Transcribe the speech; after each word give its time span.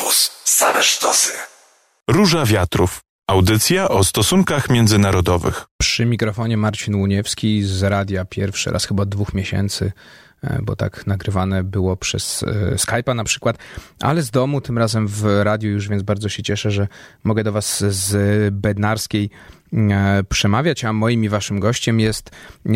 Campus. 0.00 0.30
Same 0.44 0.82
sztosy. 0.82 1.32
Róża 2.08 2.46
Wiatrów. 2.46 3.00
Audycja 3.26 3.88
o 3.88 4.04
stosunkach 4.04 4.70
międzynarodowych. 4.70 5.66
Przy 5.80 6.06
mikrofonie 6.06 6.56
Marcin 6.56 6.94
Łuniewski 6.94 7.62
z 7.62 7.82
radia 7.82 8.24
pierwszy 8.24 8.70
raz 8.70 8.84
chyba 8.84 9.04
dwóch 9.04 9.34
miesięcy, 9.34 9.92
e, 10.42 10.58
bo 10.62 10.76
tak 10.76 11.06
nagrywane 11.06 11.64
było 11.64 11.96
przez 11.96 12.42
e, 12.42 12.74
Skype'a 12.74 13.14
na 13.14 13.24
przykład, 13.24 13.56
ale 14.00 14.22
z 14.22 14.30
domu, 14.30 14.60
tym 14.60 14.78
razem 14.78 15.08
w 15.08 15.24
radiu 15.42 15.70
już, 15.70 15.88
więc 15.88 16.02
bardzo 16.02 16.28
się 16.28 16.42
cieszę, 16.42 16.70
że 16.70 16.88
mogę 17.24 17.44
do 17.44 17.52
Was 17.52 17.84
z 17.88 18.14
Bednarskiej 18.54 19.30
e, 19.72 20.22
przemawiać, 20.28 20.84
a 20.84 20.92
moim 20.92 21.24
i 21.24 21.28
waszym 21.28 21.60
gościem 21.60 22.00
jest 22.00 22.30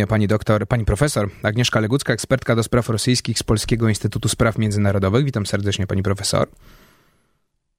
pani 0.09 0.29
doktor, 0.29 0.68
pani 0.68 0.84
profesor 0.84 1.30
Agnieszka 1.43 1.80
Legucka, 1.80 2.12
ekspertka 2.12 2.56
do 2.56 2.62
spraw 2.62 2.88
rosyjskich 2.88 3.38
z 3.38 3.43
Polskiego 3.43 3.88
Instytutu 3.88 4.29
Spraw 4.29 4.59
Międzynarodowych. 4.59 5.25
Witam 5.25 5.46
serdecznie 5.46 5.86
pani 5.86 6.02
profesor. 6.02 6.48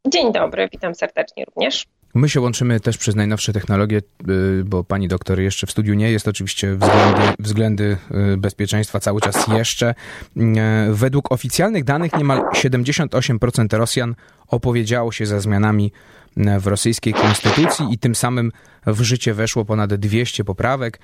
Dzień 0.08 0.34
dobry, 0.34 0.70
witam 0.72 0.96
serdecznie 0.96 1.46
również. 1.46 1.86
My 2.16 2.30
się 2.30 2.42
łączymy 2.42 2.80
też 2.80 2.98
przez 2.98 3.16
najnowsze 3.16 3.54
technologie, 3.54 4.02
y, 4.30 4.64
bo 4.64 4.84
pani 4.84 5.08
doktor 5.08 5.40
jeszcze 5.40 5.68
w 5.68 5.72
studiu 5.72 5.94
nie 5.94 6.12
jest. 6.12 6.28
Oczywiście 6.28 6.76
względy, 6.76 7.22
względy 7.40 7.98
y, 8.34 8.38
bezpieczeństwa 8.38 9.00
cały 9.00 9.22
czas 9.22 9.48
jeszcze. 9.48 9.96
Y, 10.38 10.42
według 10.90 11.32
oficjalnych 11.32 11.84
danych 11.84 12.14
niemal 12.18 12.42
78% 12.54 13.78
Rosjan 13.78 14.16
opowiedziało 14.48 15.12
się 15.12 15.26
za 15.26 15.40
zmianami 15.40 15.92
w 16.38 16.68
rosyjskiej 16.68 17.14
konstytucji 17.14 17.86
i 17.92 17.98
tym 17.98 18.16
samym 18.16 18.52
w 18.88 19.02
życie 19.02 19.34
weszło 19.34 19.66
ponad 19.66 19.94
200 19.94 20.44
poprawek, 20.44 21.00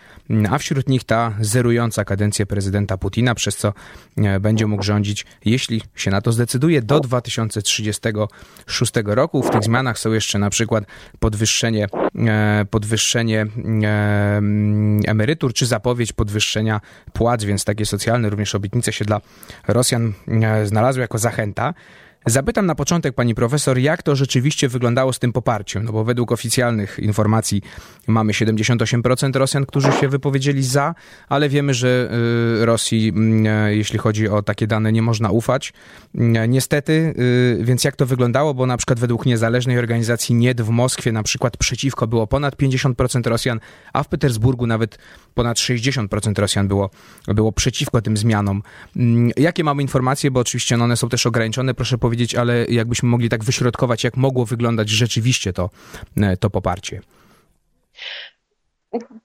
a 0.49 0.57
wśród 0.57 0.89
nich 0.89 1.03
ta 1.03 1.33
zerująca 1.39 2.05
kadencję 2.05 2.45
prezydenta 2.45 2.97
Putina, 2.97 3.35
przez 3.35 3.57
co 3.57 3.73
e, 4.17 4.39
będzie 4.39 4.67
mógł 4.67 4.83
rządzić, 4.83 5.25
jeśli 5.45 5.81
się 5.95 6.11
na 6.11 6.21
to 6.21 6.31
zdecyduje, 6.31 6.81
do 6.81 6.99
2036 6.99 8.91
roku. 9.05 9.43
W 9.43 9.49
tych 9.49 9.63
zmianach 9.63 9.99
są 9.99 10.11
jeszcze 10.11 10.39
na 10.39 10.49
przykład 10.49 10.83
podwyższenie, 11.19 11.87
e, 12.27 12.65
podwyższenie 12.69 13.41
e, 13.83 14.41
emerytur, 15.07 15.53
czy 15.53 15.65
zapowiedź 15.65 16.13
podwyższenia 16.13 16.81
płac, 17.13 17.43
więc 17.43 17.65
takie 17.65 17.85
socjalne 17.85 18.29
również 18.29 18.55
obietnice 18.55 18.93
się 18.93 19.05
dla 19.05 19.21
Rosjan 19.67 20.13
znalazły 20.63 21.01
jako 21.01 21.17
zachęta. 21.17 21.73
Zapytam 22.25 22.65
na 22.65 22.75
początek 22.75 23.15
pani 23.15 23.35
profesor, 23.35 23.77
jak 23.77 24.03
to 24.03 24.15
rzeczywiście 24.15 24.69
wyglądało 24.69 25.13
z 25.13 25.19
tym 25.19 25.33
poparciem, 25.33 25.83
no 25.83 25.91
bo 25.91 26.03
według 26.03 26.31
oficjalnych 26.31 26.99
informacji 26.99 27.61
mamy 28.07 28.33
78% 28.33 29.35
Rosjan, 29.35 29.65
którzy 29.65 29.91
się 29.91 30.09
wypowiedzieli 30.09 30.63
za, 30.63 30.95
ale 31.29 31.49
wiemy, 31.49 31.73
że 31.73 32.11
y, 32.61 32.65
Rosji, 32.65 33.09
mm, 33.09 33.47
e, 33.47 33.75
jeśli 33.75 33.99
chodzi 33.99 34.29
o 34.29 34.41
takie 34.41 34.67
dane, 34.67 34.91
nie 34.91 35.01
można 35.01 35.29
ufać. 35.29 35.73
Mm, 36.15 36.51
niestety, 36.51 37.13
y, 37.59 37.63
więc 37.63 37.83
jak 37.83 37.95
to 37.95 38.05
wyglądało, 38.05 38.53
bo 38.53 38.65
na 38.65 38.77
przykład 38.77 38.99
według 38.99 39.25
niezależnej 39.25 39.77
organizacji 39.77 40.35
NIED 40.35 40.61
w 40.61 40.69
Moskwie 40.69 41.11
na 41.11 41.23
przykład 41.23 41.57
przeciwko 41.57 42.07
było 42.07 42.27
ponad 42.27 42.55
50% 42.55 43.27
Rosjan, 43.27 43.59
a 43.93 44.03
w 44.03 44.07
Petersburgu 44.07 44.67
nawet 44.67 44.97
ponad 45.33 45.57
60% 45.57 46.39
Rosjan 46.39 46.67
było, 46.67 46.89
było 47.27 47.51
przeciwko 47.51 48.01
tym 48.01 48.17
zmianom. 48.17 48.63
Mm, 48.95 49.31
jakie 49.37 49.63
mamy 49.63 49.81
informacje, 49.81 50.31
bo 50.31 50.39
oczywiście 50.39 50.77
no 50.77 50.83
one 50.83 50.97
są 50.97 51.09
też 51.09 51.25
ograniczone, 51.25 51.73
proszę 51.73 51.97
powiedzieć, 51.97 52.10
powiedzieć, 52.11 52.35
ale 52.35 52.65
jakbyśmy 52.65 53.09
mogli 53.09 53.29
tak 53.29 53.43
wyśrodkować, 53.43 54.03
jak 54.03 54.17
mogło 54.17 54.45
wyglądać 54.45 54.89
rzeczywiście 54.89 55.53
to, 55.53 55.69
e, 56.17 56.37
to 56.37 56.49
poparcie. 56.49 57.01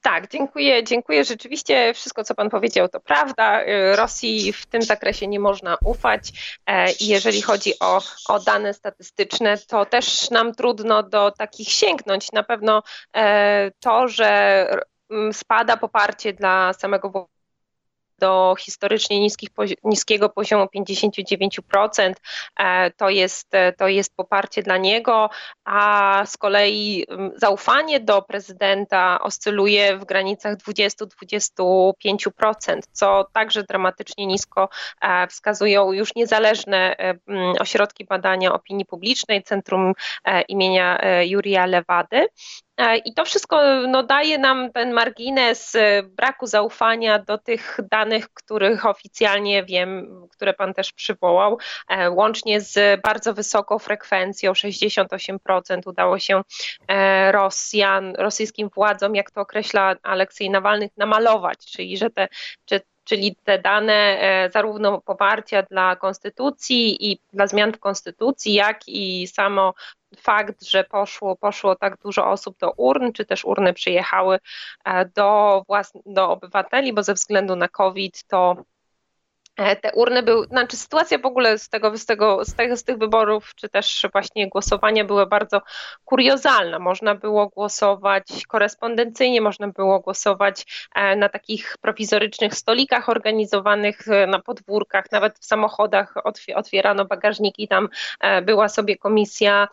Tak, 0.03 0.31
dziękuję. 0.31 0.85
Dziękuję. 0.85 1.25
Rzeczywiście 1.25 1.95
wszystko, 1.95 2.25
co 2.25 2.35
Pan 2.35 2.51
powiedział, 2.51 2.89
to 2.89 3.01
prawda. 3.01 3.63
E, 3.63 3.97
Rosji 3.97 4.53
w 4.53 4.67
tym 4.67 4.83
zakresie 4.83 5.27
nie 5.27 5.41
można 5.41 5.77
ufać. 5.85 6.33
E, 6.67 6.93
I 6.93 7.07
jeżeli 7.07 7.43
chodzi 7.43 7.73
o, 7.81 8.03
o 8.29 8.41
dane 8.41 8.75
statystyczne, 8.75 9.59
to 9.59 9.87
też 9.87 10.31
nam 10.31 10.55
trudno 10.55 11.03
do 11.03 11.31
takich 11.31 11.69
sięgnąć. 11.69 12.33
Na 12.33 12.43
pewno 12.43 12.83
to, 13.81 14.09
że 14.09 14.71
spada 15.33 15.77
poparcie 15.77 16.33
dla 16.33 16.73
samego 16.73 17.29
do 18.19 18.55
historycznie 18.59 19.21
niskich, 19.21 19.49
niskiego 19.85 20.29
poziomu 20.29 20.65
59%. 20.65 22.13
E, 22.59 22.91
to 22.91 23.11
jest, 23.11 23.55
e, 23.55 23.73
to 23.73 23.89
jest 23.89 24.17
poparcie 24.17 24.63
dla 24.63 24.77
niego, 24.77 25.31
a 25.65 26.23
z 26.27 26.37
kolei 26.37 27.07
zaufanie 27.37 28.01
do 28.01 28.23
prezydenta 28.23 29.21
oscyluje 29.21 29.99
w 29.99 30.05
granicach 30.05 30.57
20-25%, 30.57 32.81
co 32.93 33.27
także 33.33 33.63
dramatycznie 33.63 34.27
nisko 34.27 34.69
e, 35.01 35.27
wskazują 35.27 35.93
już 35.93 36.15
niezależne 36.15 36.97
ośrodki 37.61 38.05
badania 38.05 38.53
opinii 38.53 38.85
publicznej, 38.85 39.43
Centrum 39.43 39.93
imienia 40.49 40.99
Jurija 41.23 41.67
Lewady. 41.67 42.27
E, 42.77 42.97
I 42.97 43.15
to 43.15 43.25
wszystko 43.25 43.63
no, 43.89 44.03
daje 44.03 44.39
nam 44.39 44.73
ten 44.73 44.93
margines 44.93 45.75
e, 45.75 46.03
braku 46.03 46.47
zaufania 46.47 47.19
do 47.19 47.39
tych 47.39 47.79
danych, 47.91 48.29
których 48.35 48.87
oficjalnie 48.87 49.65
wiem, 49.65 50.21
które 50.31 50.55
Pan 50.55 50.75
też 50.75 50.93
przywołał, 50.93 51.59
e, 51.89 52.11
łącznie 52.11 52.61
z 52.61 53.03
bardzo 53.03 53.35
wysoką 53.35 53.79
frekwencją 53.79 54.53
68% 54.53 55.81
udało 55.87 56.19
się 56.19 56.43
Rosjan, 57.31 58.15
rosyjskim 58.19 58.69
władzom, 58.75 59.15
jak 59.15 59.31
to 59.31 59.41
określa 59.41 59.97
Aleksiej 60.03 60.51
Nawalnych, 60.51 60.91
namalować, 60.97 61.59
czyli 61.59 61.97
że 61.97 62.11
te, 62.11 62.29
czyli 63.07 63.37
te 63.45 63.59
dane 63.59 64.19
zarówno 64.53 65.01
poparcia 65.01 65.63
dla 65.63 65.97
konstytucji 65.97 67.11
i 67.13 67.19
dla 67.33 67.47
zmian 67.47 67.73
w 67.73 67.79
konstytucji, 67.79 68.55
jak 68.55 68.89
i 68.89 69.27
samo 69.27 69.75
fakt, 70.17 70.65
że 70.65 70.85
poszło, 70.85 71.37
poszło 71.37 71.77
tak 71.77 71.97
dużo 72.03 72.31
osób 72.31 72.59
do 72.59 72.71
urn, 72.77 73.13
czy 73.13 73.25
też 73.25 73.45
urny 73.45 73.73
przyjechały 73.73 74.39
e, 74.85 75.05
do, 75.05 75.63
do 76.07 76.31
obywateli, 76.31 76.93
bo 76.93 77.03
ze 77.03 77.15
względu 77.15 77.57
na 77.57 77.69
COVID 77.69 78.25
to 78.25 78.57
E, 78.57 78.76
te 79.57 79.93
urny 79.93 80.23
były, 80.23 80.47
znaczy 80.47 80.77
sytuacja 80.77 81.19
w 81.19 81.27
ogóle 81.27 81.59
z 81.59 81.69
tego, 81.69 81.97
z, 81.97 82.07
tego, 82.07 82.45
z, 82.45 82.55
tego, 82.55 82.77
z 82.77 82.85
tych 82.85 82.99
wyborów, 82.99 83.55
czy 83.55 83.69
też 83.69 84.07
właśnie 84.13 84.49
głosowania 84.49 85.05
były 85.05 85.27
bardzo 85.27 85.63
kuriozalne. 86.05 86.79
Można 86.79 87.15
było 87.15 87.49
głosować 87.49 88.47
korespondencyjnie, 88.49 89.41
można 89.41 89.69
było 89.69 90.01
głosować 90.01 90.89
e, 90.95 91.17
na 91.17 91.29
takich 91.29 91.77
prowizorycznych 91.81 92.55
stolikach 92.55 93.09
organizowanych 93.09 94.09
e, 94.09 94.27
na 94.27 94.39
podwórkach, 94.39 95.13
nawet 95.13 95.39
w 95.39 95.45
samochodach 95.45 96.15
otwierano 96.55 97.05
bagażniki, 97.05 97.69
tam 97.69 97.89
była 98.43 98.69
sobie 98.69 98.97
komisja 98.97 99.69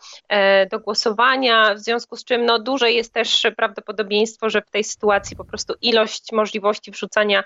do 0.70 0.80
głosowania, 0.80 1.74
w 1.74 1.78
związku 1.78 2.16
z 2.16 2.24
czym 2.24 2.46
no, 2.46 2.58
duże 2.58 2.92
jest 2.92 3.12
też 3.12 3.46
prawdopodobieństwo, 3.56 4.50
że 4.50 4.62
w 4.62 4.70
tej 4.70 4.84
sytuacji 4.84 5.36
po 5.36 5.44
prostu 5.44 5.74
ilość 5.80 6.32
możliwości 6.32 6.90
wrzucania 6.90 7.44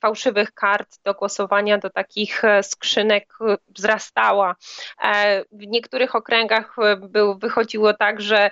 fałszywych 0.00 0.52
kart 0.54 0.98
do 1.04 1.14
głosowania 1.14 1.47
do 1.82 1.90
takich 1.90 2.44
e, 2.44 2.62
skrzynek 2.62 3.28
e, 3.40 3.56
wzrastała. 3.68 4.56
E, 5.02 5.44
w 5.52 5.66
niektórych 5.66 6.14
okręgach 6.14 6.76
był, 6.98 7.38
wychodziło 7.38 7.94
tak, 7.94 8.20
że 8.20 8.50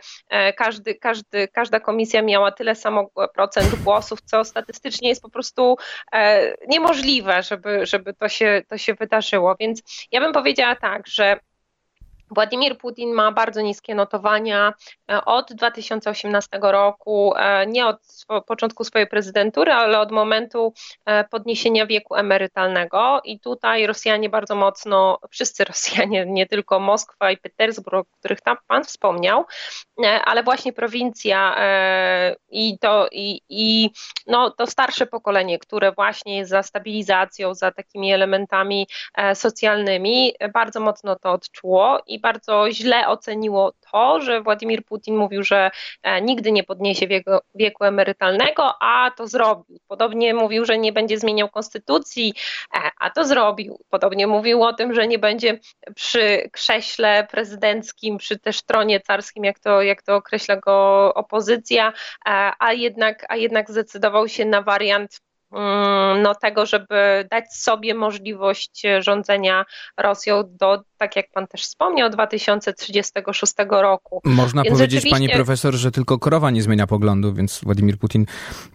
każdy, 0.57 0.95
każdy, 0.95 1.49
każda 1.49 1.81
komisja 1.81 2.23
miała 2.23 2.53
tyle 2.53 2.75
samo 2.75 3.11
procent 3.35 3.75
głosów, 3.85 4.21
co 4.25 4.45
statystycznie 4.45 5.09
jest 5.09 5.23
po 5.23 5.31
prostu 5.31 5.77
niemożliwe, 6.69 7.43
żeby, 7.43 7.87
żeby 7.87 8.15
to, 8.15 8.29
się, 8.29 8.63
to 8.69 8.79
się 8.79 8.95
wydarzyło. 8.95 9.57
Więc 9.61 10.07
ja 10.13 10.21
bym 10.21 10.33
powiedziała 10.33 10.77
tak, 10.77 11.07
że 11.07 11.41
Władimir 12.31 12.79
Putin 12.79 13.13
ma 13.13 13.33
bardzo 13.33 13.61
niskie 13.61 13.95
notowania 13.95 14.75
e, 15.11 15.25
od 15.25 15.53
2018 15.53 16.49
roku, 16.63 17.35
e, 17.37 17.67
nie 17.67 17.87
od 17.87 17.97
początku 18.47 18.85
swojej 18.85 19.07
prezydentury, 19.07 19.73
ale 19.73 20.01
od 20.01 20.13
momentu 20.13 20.73
e, 21.05 21.25
podniesienia 21.25 21.87
wieku 21.87 22.15
emerytalnego. 22.15 23.21
I 23.25 23.41
tutaj 23.41 23.87
Rosjanie 23.87 24.29
bardzo 24.29 24.55
mocno, 24.55 25.19
wszyscy 25.31 25.65
Rosjanie, 25.65 26.27
nie 26.27 26.47
tylko 26.47 26.81
Moskwa 26.81 27.31
i 27.31 27.37
Petersburg, 27.37 28.09
o 28.09 28.19
których 28.19 28.41
tam 28.41 28.57
Pan 28.67 28.85
wspomniał, 28.85 29.45
ale 30.25 30.43
właśnie 30.43 30.73
prowincja 30.73 31.57
i 32.49 32.79
to, 32.79 33.09
i, 33.13 33.41
i 33.49 33.91
no, 34.27 34.51
to 34.51 34.67
starsze 34.67 35.07
pokolenie, 35.07 35.59
które 35.59 35.93
właśnie 35.93 36.37
jest 36.37 36.51
za 36.51 36.63
stabilizacją, 36.63 37.55
za 37.55 37.73
takimi 37.73 38.13
elementami 38.13 38.87
socjalnymi, 39.35 40.35
bardzo 40.55 40.81
mocno 40.81 41.17
to 41.17 41.33
odczuło. 41.33 42.01
I 42.07 42.16
i 42.17 42.21
bardzo 42.21 42.71
źle 42.71 43.09
oceniło 43.09 43.73
to, 43.93 44.21
że 44.21 44.41
Władimir 44.41 44.85
Putin 44.85 45.17
mówił, 45.17 45.43
że 45.43 45.71
e, 46.03 46.21
nigdy 46.21 46.53
nie 46.53 46.65
podniesie 46.65 47.07
wieku, 47.07 47.31
wieku 47.55 47.85
emerytalnego, 47.85 48.75
a 48.81 49.11
to 49.11 49.27
zrobił. 49.27 49.79
Podobnie 49.89 50.35
mówił, 50.35 50.65
że 50.65 50.79
nie 50.79 50.93
będzie 50.93 51.19
zmieniał 51.19 51.49
konstytucji, 51.49 52.35
e, 52.75 52.91
a 53.01 53.11
to 53.11 53.25
zrobił. 53.25 53.79
Podobnie 53.91 54.27
mówił 54.27 54.63
o 54.63 54.73
tym, 54.73 54.95
że 54.95 55.07
nie 55.07 55.19
będzie 55.19 55.61
przy 55.95 56.49
krześle 56.53 57.27
prezydenckim, 57.31 58.19
przy 58.19 58.39
też 58.39 58.63
tronie 58.63 59.01
carskim, 59.01 59.45
jak 59.45 59.59
to, 59.59 59.83
jak 59.83 60.03
to 60.03 60.17
określa 60.17 60.57
go 60.57 61.15
opozycja, 61.15 61.93
e, 62.27 62.53
a 62.59 62.73
jednak, 62.73 63.27
a 63.29 63.37
jednak 63.37 63.71
zdecydował 63.71 64.29
się 64.29 64.45
na 64.45 64.63
wariant 64.63 65.21
Mm, 65.53 66.23
no, 66.23 66.35
tego, 66.35 66.67
żeby 66.67 67.27
dać 67.31 67.55
sobie 67.55 67.95
możliwość 67.95 68.83
rządzenia 68.99 69.65
Rosją 69.97 70.43
do 70.47 70.83
tak 70.99 71.17
jak 71.17 71.31
pan 71.33 71.47
też 71.47 71.63
wspomniał, 71.63 72.11
2036 72.11 73.53
roku. 73.69 74.21
Można 74.25 74.63
więc 74.63 74.77
powiedzieć, 74.77 75.03
rzeczywiście... 75.03 75.29
pani 75.29 75.29
profesor, 75.29 75.75
że 75.75 75.91
tylko 75.91 76.19
krowa 76.19 76.51
nie 76.51 76.63
zmienia 76.63 76.87
poglądu, 76.87 77.35
więc 77.35 77.61
Władimir 77.65 77.99
Putin 77.99 78.27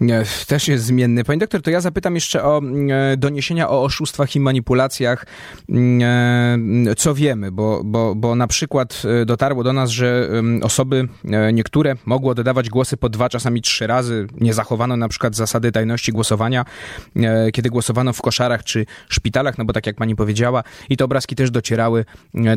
e, 0.02 0.24
też 0.48 0.68
jest 0.68 0.86
zmienny. 0.86 1.24
Pani 1.24 1.40
doktor, 1.40 1.62
to 1.62 1.70
ja 1.72 1.82
zapytam 1.82 2.16
jeszcze 2.16 2.44
o 2.44 2.62
e, 2.62 3.18
doniesienia 3.18 3.70
o 3.70 3.84
oszustwach 3.84 4.36
i 4.36 4.40
manipulacjach, 4.40 5.26
e, 5.70 6.96
co 6.98 7.14
wiemy, 7.14 7.52
bo, 7.52 7.82
bo, 7.84 8.16
bo 8.16 8.36
na 8.36 8.48
przykład 8.48 9.04
dotarło 9.26 9.64
do 9.64 9.74
nas, 9.74 9.90
że 9.90 10.30
osoby 10.64 11.08
niektóre 11.54 11.96
mogły 12.06 12.32
oddawać 12.32 12.70
głosy 12.70 12.98
po 12.98 13.10
dwa, 13.10 13.30
czasami 13.30 13.62
trzy 13.62 13.88
razy. 13.88 14.28
Nie 14.42 14.54
zachowano 14.54 14.98
na 14.98 15.08
przykład 15.08 15.36
zasady 15.36 15.72
tajności 15.72 16.12
głosowania, 16.12 16.66
kiedy 17.54 17.70
głosowano 17.70 18.14
w 18.14 18.22
koszarach 18.22 18.64
czy 18.64 18.86
szpitalach, 19.10 19.58
no 19.58 19.66
bo 19.66 19.74
tak 19.74 19.88
jak 19.88 19.96
pani 19.96 20.16
powiedziała, 20.16 20.64
i 20.90 20.98
te 20.98 21.06
obrazki 21.06 21.36
też 21.36 21.52
docierały 21.52 22.06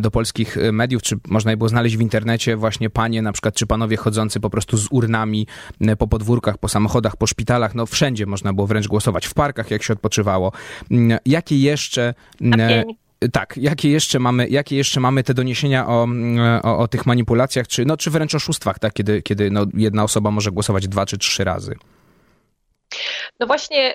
do 0.00 0.10
polskich 0.10 0.58
e, 0.58 0.72
mediów, 0.72 1.02
czy 1.02 1.16
można 1.28 1.50
je 1.50 1.56
było 1.56 1.68
znaleźć 1.68 1.96
w 1.96 2.00
internecie, 2.00 2.56
właśnie 2.56 2.90
panie 2.90 3.22
na 3.22 3.32
przykład, 3.32 3.54
czy 3.54 3.66
panowie 3.66 3.96
chodzący 3.96 4.40
po 4.40 4.50
prostu 4.50 4.76
z 4.76 4.88
urnami 4.90 5.46
e, 5.80 5.96
po 5.96 6.08
podwórkach, 6.08 6.58
po 6.58 6.68
samochodach, 6.68 7.16
po 7.16 7.26
szpitalach, 7.26 7.74
no 7.74 7.86
wszędzie 7.86 8.26
można 8.26 8.52
było 8.52 8.66
wręcz 8.66 8.88
głosować, 8.88 9.26
w 9.26 9.34
parkach 9.34 9.70
jak 9.70 9.82
się 9.82 9.92
odpoczywało. 9.92 10.52
Mm, 10.90 11.18
jakie 11.26 11.58
jeszcze... 11.58 12.14
Tak, 13.32 13.56
jakie 13.56 13.90
jeszcze 13.90 14.18
mamy, 14.18 14.48
jakie 14.48 14.76
jeszcze 14.76 15.00
mamy 15.00 15.22
te 15.22 15.34
doniesienia 15.34 15.86
o, 15.86 16.04
mm, 16.04 16.60
o, 16.62 16.78
o, 16.78 16.88
tych 16.88 17.06
manipulacjach, 17.06 17.68
czy, 17.68 17.84
no, 17.84 17.96
czy 17.96 18.10
wręcz 18.10 18.34
oszustwach, 18.34 18.78
tak, 18.78 18.92
kiedy, 18.92 19.22
kiedy 19.22 19.50
no, 19.50 19.66
jedna 19.74 20.04
osoba 20.04 20.30
może 20.30 20.50
głosować 20.50 20.88
dwa 20.88 21.06
czy 21.06 21.18
trzy 21.18 21.44
razy? 21.44 21.76
No 23.40 23.46
właśnie 23.46 23.94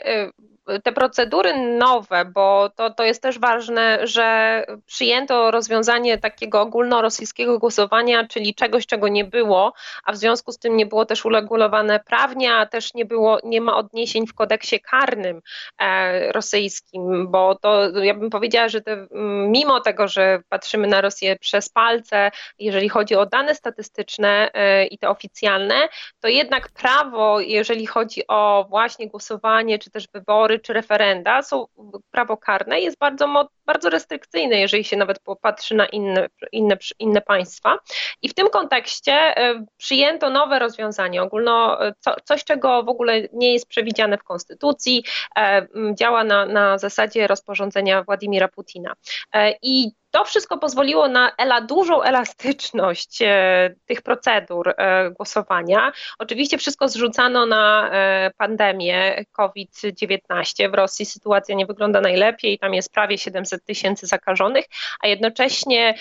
te 0.84 0.92
procedury 0.92 1.78
nowe, 1.78 2.26
bo 2.26 2.70
to, 2.76 2.90
to 2.90 3.04
jest 3.04 3.22
też 3.22 3.40
ważne, 3.40 4.08
że 4.08 4.64
przyjęto 4.86 5.52
rozwiązanie 5.52 6.18
takiego 6.18 6.62
ogólnorosyjskiego 6.62 7.60
głosowania, 7.60 8.28
czyli 8.28 8.56
czegoś, 8.56 8.86
czego 8.86 9.08
nie 9.08 9.26
było, 9.26 9.74
a 10.04 10.12
w 10.12 10.18
związku 10.18 10.52
z 10.52 10.60
tym 10.60 10.78
nie 10.78 10.86
było 10.86 11.06
też 11.06 11.26
uregulowane 11.26 12.00
prawnie, 12.00 12.54
a 12.54 12.66
też 12.66 12.94
nie 12.94 13.06
było, 13.06 13.40
nie 13.44 13.62
ma 13.62 13.78
odniesień 13.78 14.28
w 14.28 14.34
kodeksie 14.34 14.80
karnym 14.80 15.42
e, 15.80 16.32
rosyjskim, 16.32 17.28
bo 17.28 17.56
to 17.56 17.90
ja 18.04 18.14
bym 18.14 18.30
powiedziała, 18.30 18.70
że 18.70 18.82
te, 18.82 19.08
mimo 19.48 19.80
tego, 19.80 20.08
że 20.08 20.42
patrzymy 20.50 20.88
na 20.88 21.02
Rosję 21.02 21.36
przez 21.36 21.70
palce, 21.70 22.32
jeżeli 22.60 22.90
chodzi 22.90 23.16
o 23.16 23.26
dane 23.26 23.56
statystyczne 23.56 24.52
e, 24.54 24.86
i 24.86 24.98
te 24.98 25.10
oficjalne, 25.10 25.90
to 26.20 26.28
jednak 26.28 26.70
prawo, 26.70 27.40
jeżeli 27.40 27.86
chodzi 27.86 28.28
o 28.28 28.66
właśnie 28.70 29.08
głosowanie, 29.08 29.80
czy 29.80 29.92
też 29.92 30.08
wybory, 30.14 30.59
czy 30.60 30.74
referenda, 30.74 31.42
są 31.42 31.66
prawo 32.12 32.38
karne, 32.38 32.80
jest 32.80 32.98
bardzo, 32.98 33.50
bardzo 33.74 33.90
restrykcyjne, 33.90 34.60
jeżeli 34.60 34.84
się 34.84 34.98
nawet 34.98 35.20
popatrzy 35.20 35.76
na 35.76 35.86
inne, 35.86 36.28
inne, 36.52 36.78
inne 37.00 37.22
państwa. 37.22 37.78
I 38.22 38.30
w 38.30 38.34
tym 38.34 38.50
kontekście 38.50 39.14
e, 39.14 39.66
przyjęto 39.78 40.30
nowe 40.30 40.60
rozwiązanie 40.60 41.22
ogólno, 41.22 41.86
e, 41.86 41.94
co, 42.00 42.16
coś, 42.24 42.44
czego 42.44 42.84
w 42.84 42.90
ogóle 42.90 43.22
nie 43.34 43.54
jest 43.54 43.68
przewidziane 43.68 44.18
w 44.18 44.24
konstytucji, 44.24 45.04
e, 45.38 45.68
działa 45.94 46.24
na, 46.24 46.46
na 46.46 46.78
zasadzie 46.78 47.28
rozporządzenia 47.28 48.04
Władimira 48.04 48.48
Putina. 48.48 48.94
I 49.62 49.92
to 50.12 50.26
wszystko 50.26 50.58
pozwoliło 50.58 51.08
na 51.08 51.32
ela, 51.38 51.62
dużą 51.62 52.02
elastyczność 52.02 53.22
e, 53.22 53.76
tych 53.86 54.02
procedur 54.02 54.70
e, 54.78 55.12
głosowania. 55.12 55.92
Oczywiście 56.20 56.58
wszystko 56.58 56.88
zrzucano 56.88 57.46
na 57.46 57.90
e, 57.92 58.32
pandemię 58.38 59.26
COVID-19. 59.32 60.72
W 60.72 60.74
Rosji 60.74 61.06
sytuacja 61.06 61.56
nie 61.56 61.66
wygląda 61.66 62.02
najlepiej, 62.02 62.60
tam 62.60 62.74
jest 62.74 62.94
prawie 62.94 63.18
700 63.18 63.59
tysięcy 63.66 64.08
zakażonych, 64.08 64.66
a 65.02 65.08
jednocześnie 65.08 65.96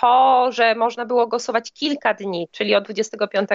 to, 0.00 0.48
że 0.52 0.74
można 0.74 1.04
było 1.04 1.26
głosować 1.26 1.72
kilka 1.72 2.14
dni, 2.14 2.48
czyli 2.52 2.74
od 2.74 2.84
25 2.84 3.48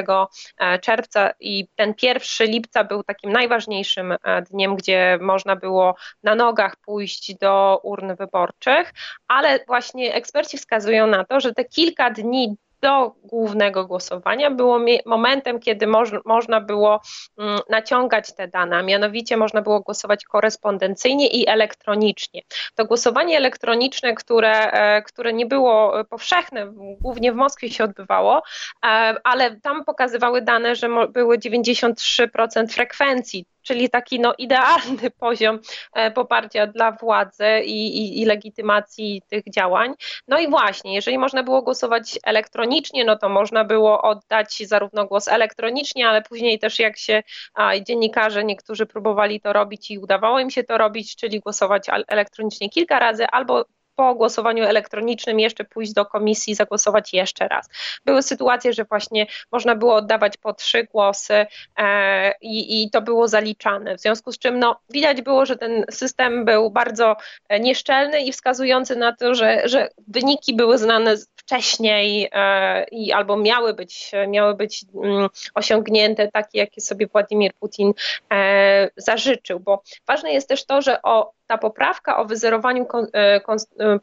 czerwca 0.82 1.32
i 1.40 1.68
ten 1.76 1.94
1 2.02 2.48
lipca 2.48 2.84
był 2.84 3.04
takim 3.04 3.32
najważniejszym 3.32 4.16
dniem, 4.52 4.76
gdzie 4.76 5.18
można 5.22 5.56
było 5.56 5.96
na 6.24 6.36
nogach 6.36 6.76
pójść 6.86 7.36
do 7.36 7.80
urn 7.84 8.16
wyborczych, 8.16 8.94
ale 9.28 9.60
właśnie 9.68 10.14
eksperci 10.14 10.58
wskazują 10.58 11.08
na 11.08 11.26
to, 11.26 11.40
że 11.40 11.54
te 11.54 11.66
kilka 11.66 12.10
dni 12.10 12.56
do 12.82 13.16
głównego 13.24 13.86
głosowania 13.86 14.52
było 14.52 14.80
momentem, 15.06 15.60
kiedy 15.60 15.88
moż, 15.88 16.10
można 16.26 16.62
było 16.62 17.02
mm, 17.38 17.60
naciągać 17.70 18.36
te 18.36 18.48
dane, 18.48 18.78
a 18.78 18.82
mianowicie 18.82 19.38
można 19.38 19.62
było 19.62 19.80
głosować 19.80 20.26
korespondencyjnie 20.26 21.28
i 21.28 21.48
elektronicznie. 21.48 22.42
To 22.76 22.86
głosowanie 22.86 23.38
elektroniczne, 23.38 24.16
które, 24.16 24.72
e, 24.72 25.02
które 25.02 25.34
nie 25.34 25.46
było 25.46 25.94
powszechne, 26.10 26.72
głównie 27.00 27.32
w 27.32 27.36
Moskwie 27.36 27.70
się 27.70 27.84
odbywało, 27.84 28.44
e, 28.86 28.88
ale 29.24 29.56
tam 29.56 29.86
pokazywały 29.86 30.42
dane, 30.42 30.76
że 30.76 30.90
były 31.10 31.38
93% 31.38 32.74
frekwencji 32.74 33.46
czyli 33.62 33.90
taki 33.90 34.20
no, 34.20 34.34
idealny 34.38 35.12
poziom 35.20 35.60
e, 35.94 36.12
poparcia 36.12 36.68
dla 36.68 36.92
władzy 36.92 37.46
i, 37.66 37.98
i, 37.98 38.22
i, 38.22 38.26
legitymacji 38.26 39.22
tych 39.30 39.44
działań. 39.50 39.94
No 40.28 40.40
i 40.40 40.50
właśnie, 40.50 40.96
jeżeli 40.96 41.18
można 41.18 41.44
było 41.44 41.62
głosować 41.62 42.20
elektronicznie, 42.24 43.06
no 43.06 43.18
to 43.18 43.30
można 43.30 43.64
było 43.64 44.02
oddać 44.02 44.64
zarówno 44.68 45.06
głos 45.06 45.28
elektronicznie, 45.28 46.08
ale 46.08 46.22
później 46.22 46.60
też 46.60 46.80
jak 46.80 46.98
się 46.98 47.24
a, 47.54 47.80
dziennikarze 47.80 48.44
niektórzy 48.44 48.86
próbowali 48.86 49.42
to 49.42 49.54
robić 49.54 49.92
i 49.92 50.00
udawało 50.00 50.40
im 50.40 50.50
się 50.50 50.64
to 50.64 50.78
robić, 50.78 51.16
czyli 51.16 51.40
głosować 51.40 51.88
elektronicznie 52.08 52.70
kilka 52.70 53.00
razy 53.00 53.28
albo 53.28 53.66
po 53.96 54.16
głosowaniu 54.16 54.64
elektronicznym 54.64 55.40
jeszcze 55.40 55.64
pójść 55.64 55.94
do 55.94 56.06
komisji, 56.06 56.56
zagłosować 56.56 57.14
jeszcze 57.14 57.48
raz. 57.48 57.70
Były 58.06 58.24
sytuacje, 58.24 58.74
że 58.74 58.86
właśnie 58.86 59.28
można 59.52 59.76
było 59.76 59.96
oddawać 59.96 60.38
po 60.38 60.54
trzy 60.54 60.84
głosy 60.84 61.46
e, 61.78 62.34
i, 62.42 62.84
i 62.84 62.90
to 62.90 63.02
było 63.02 63.28
zaliczane. 63.28 63.98
W 63.98 64.02
związku 64.02 64.32
z 64.32 64.40
czym 64.40 64.60
no, 64.60 64.80
widać 64.90 65.22
było, 65.22 65.46
że 65.46 65.58
ten 65.58 65.86
system 65.92 66.46
był 66.46 66.72
bardzo 66.72 67.16
e, 67.50 67.60
nieszczelny 67.60 68.22
i 68.22 68.32
wskazujący 68.32 68.96
na 68.96 69.16
to, 69.16 69.36
że, 69.36 69.62
że 69.66 69.90
wyniki 70.08 70.56
były 70.56 70.78
znane 70.78 71.16
wcześniej 71.36 72.30
e, 72.32 72.84
i 72.84 73.12
albo 73.12 73.38
miały 73.38 73.74
być, 73.74 74.12
miały 74.28 74.56
być 74.56 74.86
mm, 75.04 75.30
osiągnięte 75.56 76.28
takie, 76.32 76.60
jakie 76.60 76.82
sobie 76.82 77.08
Władimir 77.08 77.54
Putin 77.54 77.94
e, 78.34 78.90
zażyczył, 78.98 79.60
bo 79.60 79.84
ważne 80.08 80.34
jest 80.34 80.50
też 80.50 80.66
to, 80.66 80.82
że 80.82 81.02
o 81.02 81.32
ta 81.52 81.58
poprawka 81.58 82.18
o 82.18 82.26
wyzerowaniu 82.26 82.86
e, 83.14 83.42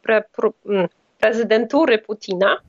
pre, 0.03 0.23
pre, 0.37 0.50
mm, 0.65 0.89
prezydentury 1.19 1.99
Putina 1.99 2.56
E, 2.56 2.68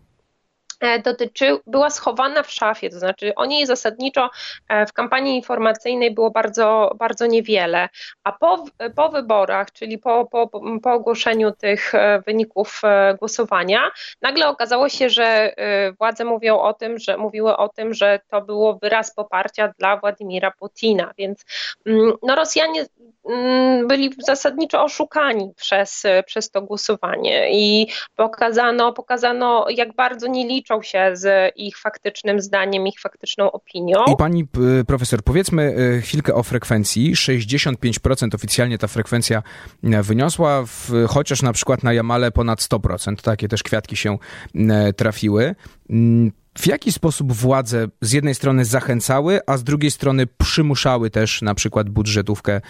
dotyczy, 1.04 1.60
była 1.68 1.90
schowana 1.90 2.44
w 2.44 2.52
szafie, 2.52 2.90
to 2.90 3.00
znaczy 3.00 3.36
o 3.36 3.46
niej 3.46 3.66
zasadniczo 3.66 4.30
e, 4.70 4.86
w 4.86 4.94
kampanii 4.94 5.36
informacyjnej 5.36 6.14
było 6.14 6.32
bardzo, 6.32 6.96
bardzo 7.00 7.26
niewiele, 7.26 7.90
a 8.24 8.32
po, 8.32 8.66
po 8.96 9.10
wyborach, 9.10 9.72
czyli 9.72 9.98
po, 9.98 10.26
po, 10.26 10.50
po 10.84 10.94
ogłoszeniu 10.94 11.52
tych 11.52 11.96
e, 11.96 12.22
wyników 12.26 12.82
głosowania, 13.20 13.92
nagle 14.22 14.48
okazało 14.48 14.90
się, 14.90 15.10
że 15.10 15.56
władze 16.00 16.26
mówią 16.26 16.60
o 16.60 16.74
tym, 16.74 17.00
że 17.00 17.18
mówiły 17.18 17.58
o 17.58 17.70
tym, 17.70 17.94
że 17.94 18.20
to 18.28 18.42
było 18.42 18.74
wyraz 18.74 19.16
poparcia 19.16 19.74
dla 19.80 19.98
Władimira 19.98 20.52
Putina, 20.52 21.14
więc 21.18 21.46
mm, 21.86 22.14
no, 22.24 22.36
Rosjanie 22.36 22.86
mm, 23.30 23.88
byli 23.88 24.14
zasadniczo 24.18 24.84
oszukani 24.84 25.54
przez, 25.56 26.04
przez 26.26 26.52
to 26.52 26.62
głosowanie 26.62 27.52
i 27.52 27.88
pokazano, 28.16 28.94
pokazano 28.94 29.66
jak 29.70 29.96
bardzo 29.96 30.28
nie 30.28 30.48
liczą 30.48 30.69
liczą 30.70 30.82
się 30.82 31.12
z 31.14 31.54
ich 31.56 31.78
faktycznym 31.78 32.42
zdaniem, 32.42 32.88
ich 32.88 33.00
faktyczną 33.00 33.52
opinią. 33.52 34.04
I 34.14 34.16
pani 34.18 34.48
profesor, 34.88 35.24
powiedzmy 35.24 35.76
e, 35.98 36.02
chwilkę 36.02 36.36
o 36.36 36.44
frekwencji. 36.44 37.16
65% 37.16 38.36
oficjalnie 38.36 38.78
ta 38.78 38.88
frekwencja 38.88 39.44
e, 39.84 40.04
wyniosła, 40.04 40.64
w, 40.66 40.92
chociaż 41.08 41.42
na 41.42 41.54
przykład 41.54 41.84
na 41.84 41.94
Jamale 41.94 42.32
ponad 42.32 42.60
100%. 42.60 43.16
Takie 43.22 43.48
też 43.48 43.64
kwiatki 43.64 43.96
się 43.96 44.18
e, 44.56 44.94
trafiły. 44.94 45.56
Mm, 45.90 46.32
w 46.58 46.68
jaki 46.68 46.92
sposób 46.92 47.34
władze 47.34 47.88
z 48.02 48.12
jednej 48.12 48.36
strony 48.36 48.66
zachęcały, 48.66 49.40
a 49.48 49.58
z 49.58 49.64
drugiej 49.64 49.92
strony 49.92 50.28
przymuszały 50.28 51.10
też 51.10 51.42
na 51.42 51.56
przykład 51.56 51.90
budżetówkę 51.90 52.62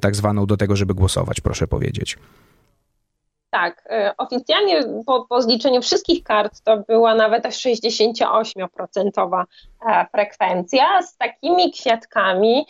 tak 0.00 0.16
zwaną 0.16 0.46
do 0.46 0.56
tego, 0.56 0.76
żeby 0.76 0.94
głosować, 0.94 1.40
proszę 1.40 1.66
powiedzieć? 1.66 2.16
Tak, 3.50 3.84
e, 3.90 4.14
oficjalnie 4.18 4.82
po, 5.06 5.26
po 5.28 5.42
zliczeniu 5.42 5.82
wszystkich 5.82 6.24
kart 6.24 6.60
to 6.64 6.76
była 6.76 7.14
nawet 7.14 7.44
68% 7.44 9.10
frekwencja 10.12 11.02
z 11.02 11.16
takimi 11.16 11.72
kwiatkami 11.72 12.66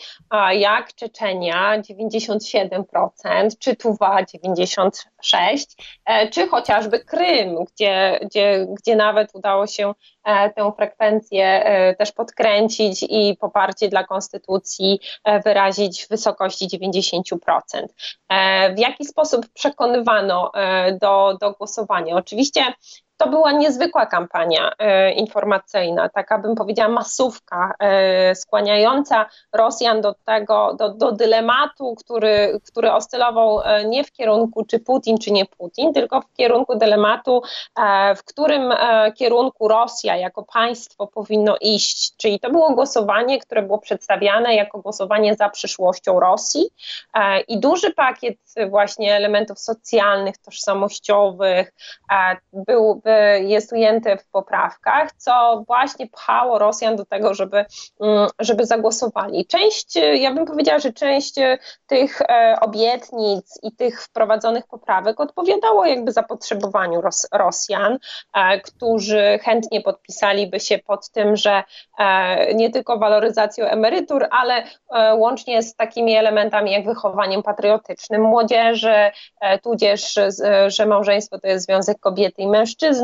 jak 0.52 0.94
Czeczenia 0.94 1.78
97%, 1.78 2.80
czy 3.58 3.76
Tuwa 3.76 4.22
96%, 4.22 4.90
czy 6.32 6.48
chociażby 6.48 7.00
Krym, 7.00 7.64
gdzie, 7.64 8.20
gdzie, 8.22 8.66
gdzie 8.78 8.96
nawet 8.96 9.30
udało 9.34 9.66
się 9.66 9.92
tę 10.24 10.72
frekwencję 10.76 11.64
też 11.98 12.12
podkręcić 12.12 13.06
i 13.08 13.36
poparcie 13.40 13.88
dla 13.88 14.04
konstytucji 14.04 15.00
wyrazić 15.44 16.04
w 16.04 16.08
wysokości 16.08 16.68
90%. 16.68 17.22
W 18.76 18.78
jaki 18.78 19.04
sposób 19.04 19.46
przekonywano 19.54 20.52
do, 21.00 21.38
do 21.40 21.52
głosowania? 21.52 22.16
Oczywiście 22.16 22.64
to 23.20 23.28
była 23.28 23.52
niezwykła 23.52 24.06
kampania 24.06 24.72
e, 24.78 25.12
informacyjna, 25.12 26.08
taka 26.08 26.38
bym 26.38 26.54
powiedziała 26.54 26.88
masówka, 26.88 27.74
e, 27.78 28.34
skłaniająca 28.34 29.26
Rosjan 29.52 30.00
do 30.00 30.14
tego, 30.24 30.74
do, 30.78 30.88
do 30.88 31.12
dylematu, 31.12 31.94
który, 31.94 32.60
który 32.66 32.92
oscylował 32.92 33.60
e, 33.60 33.84
nie 33.84 34.04
w 34.04 34.12
kierunku 34.12 34.64
czy 34.64 34.78
Putin, 34.78 35.18
czy 35.18 35.30
nie 35.30 35.46
Putin, 35.46 35.92
tylko 35.92 36.20
w 36.20 36.32
kierunku 36.32 36.78
dylematu, 36.78 37.42
w 38.16 38.24
którym 38.24 38.72
kierunku 39.16 39.68
Rosja 39.68 40.16
jako 40.16 40.42
państwo 40.42 41.06
powinno 41.06 41.56
iść. 41.60 42.16
Czyli 42.16 42.40
to 42.40 42.50
było 42.50 42.74
głosowanie, 42.74 43.38
które 43.38 43.62
było 43.62 43.78
przedstawiane 43.78 44.54
jako 44.54 44.78
głosowanie 44.78 45.34
za 45.34 45.48
przyszłością 45.48 46.20
Rosji 46.20 46.70
i 47.48 47.60
duży 47.60 47.94
pakiet 47.94 48.36
właśnie 48.68 49.16
elementów 49.16 49.58
socjalnych, 49.58 50.38
tożsamościowych 50.38 51.72
był 52.52 53.02
jest 53.40 53.72
ujęte 53.72 54.16
w 54.16 54.26
poprawkach, 54.26 55.12
co 55.16 55.64
właśnie 55.66 56.06
pchało 56.06 56.58
Rosjan 56.58 56.96
do 56.96 57.04
tego, 57.04 57.34
żeby, 57.34 57.64
mm, 58.00 58.28
żeby 58.38 58.66
zagłosowali. 58.66 59.46
Część, 59.46 59.96
ja 60.14 60.34
bym 60.34 60.46
powiedziała, 60.46 60.78
że 60.78 60.92
część 60.92 61.34
tych 61.86 62.22
e, 62.22 62.56
obietnic 62.60 63.58
i 63.62 63.72
tych 63.72 64.02
wprowadzonych 64.02 64.66
poprawek 64.66 65.20
odpowiadało 65.20 65.86
jakby 65.86 66.12
zapotrzebowaniu 66.12 67.00
Ros 67.00 67.28
Rosjan, 67.32 67.98
e, 68.34 68.60
którzy 68.60 69.38
chętnie 69.42 69.80
podpisaliby 69.80 70.60
się 70.60 70.78
pod 70.78 71.10
tym, 71.10 71.36
że 71.36 71.62
e, 71.98 72.54
nie 72.54 72.70
tylko 72.70 72.98
waloryzacją 72.98 73.66
emerytur, 73.66 74.26
ale 74.30 74.64
łącznie 75.16 75.62
z 75.62 75.74
takimi 75.74 76.16
elementami 76.16 76.72
jak 76.72 76.84
wychowaniem 76.84 77.42
patriotycznym 77.42 78.22
młodzieży, 78.22 79.10
tudzież, 79.62 80.18
że 80.66 80.86
małżeństwo 80.86 81.38
to 81.38 81.48
jest 81.48 81.66
związek 81.66 82.00
kobiety 82.00 82.42
i 82.42 82.46
mężczyzny, 82.46 82.99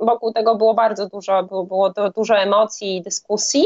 wokół 0.00 0.32
tego 0.32 0.56
było 0.56 0.74
bardzo 0.74 1.08
dużo, 1.08 1.42
było, 1.42 1.64
było 1.64 1.92
dużo 2.16 2.38
emocji 2.38 2.96
i 2.96 3.02
dyskusji. 3.02 3.64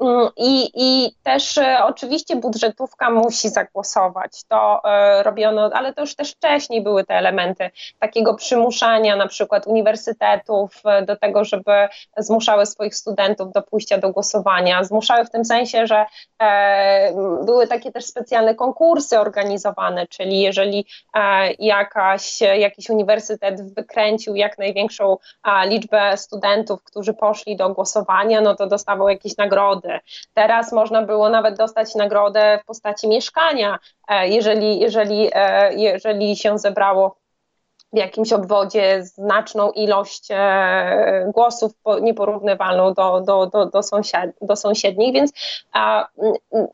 Mm, 0.00 0.28
I, 0.36 0.70
I 0.74 1.14
też 1.22 1.58
e, 1.58 1.84
oczywiście 1.84 2.36
budżetówka 2.36 3.10
musi 3.10 3.48
zagłosować. 3.48 4.44
To 4.48 4.80
e, 4.84 5.22
robiono, 5.22 5.70
ale 5.74 5.94
to 5.94 6.00
już 6.00 6.14
też 6.14 6.32
wcześniej 6.32 6.82
były 6.82 7.04
te 7.04 7.14
elementy 7.14 7.70
takiego 7.98 8.34
przymuszania 8.34 9.16
na 9.16 9.28
przykład 9.28 9.66
uniwersytetów 9.66 10.82
e, 10.84 11.02
do 11.02 11.16
tego, 11.16 11.44
żeby 11.44 11.72
zmuszały 12.16 12.66
swoich 12.66 12.94
studentów 12.94 13.52
do 13.52 13.62
pójścia 13.62 13.98
do 13.98 14.10
głosowania. 14.10 14.84
Zmuszały 14.84 15.24
w 15.24 15.30
tym 15.30 15.44
sensie, 15.44 15.86
że 15.86 16.06
były 17.44 17.66
takie 17.66 17.92
też 17.92 18.04
specjalne 18.04 18.54
konkursy 18.54 19.20
organizowane, 19.20 20.06
czyli 20.06 20.40
jeżeli 20.40 20.86
jakaś, 21.58 22.40
jakiś 22.40 22.90
uniwersytet 22.90 23.74
wykręcił 23.74 24.34
jak 24.34 24.58
największą 24.58 25.16
liczbę 25.66 26.16
studentów, 26.16 26.84
którzy 26.84 27.14
poszli 27.14 27.56
do 27.56 27.70
głosowania, 27.70 28.40
no 28.40 28.54
to 28.54 28.66
dostawał 28.66 29.08
jakieś 29.08 29.36
nagrody. 29.36 29.83
Teraz 30.34 30.72
można 30.72 31.02
było 31.02 31.28
nawet 31.28 31.56
dostać 31.56 31.94
nagrodę 31.94 32.58
w 32.62 32.66
postaci 32.66 33.08
mieszkania, 33.08 33.78
e, 34.08 34.28
jeżeli, 34.28 34.78
jeżeli, 34.78 35.30
e, 35.32 35.74
jeżeli 35.74 36.36
się 36.36 36.58
zebrało 36.58 37.23
w 37.94 37.96
jakimś 37.96 38.32
obwodzie 38.32 39.04
znaczną 39.04 39.70
ilość 39.70 40.28
e, 40.30 41.30
głosów 41.34 41.72
nieporównywalną 42.02 42.94
do, 42.94 43.20
do, 43.20 43.46
do, 43.46 43.66
do, 43.66 43.82
sąsiad, 43.82 44.30
do 44.40 44.56
sąsiednich, 44.56 45.14
więc 45.14 45.32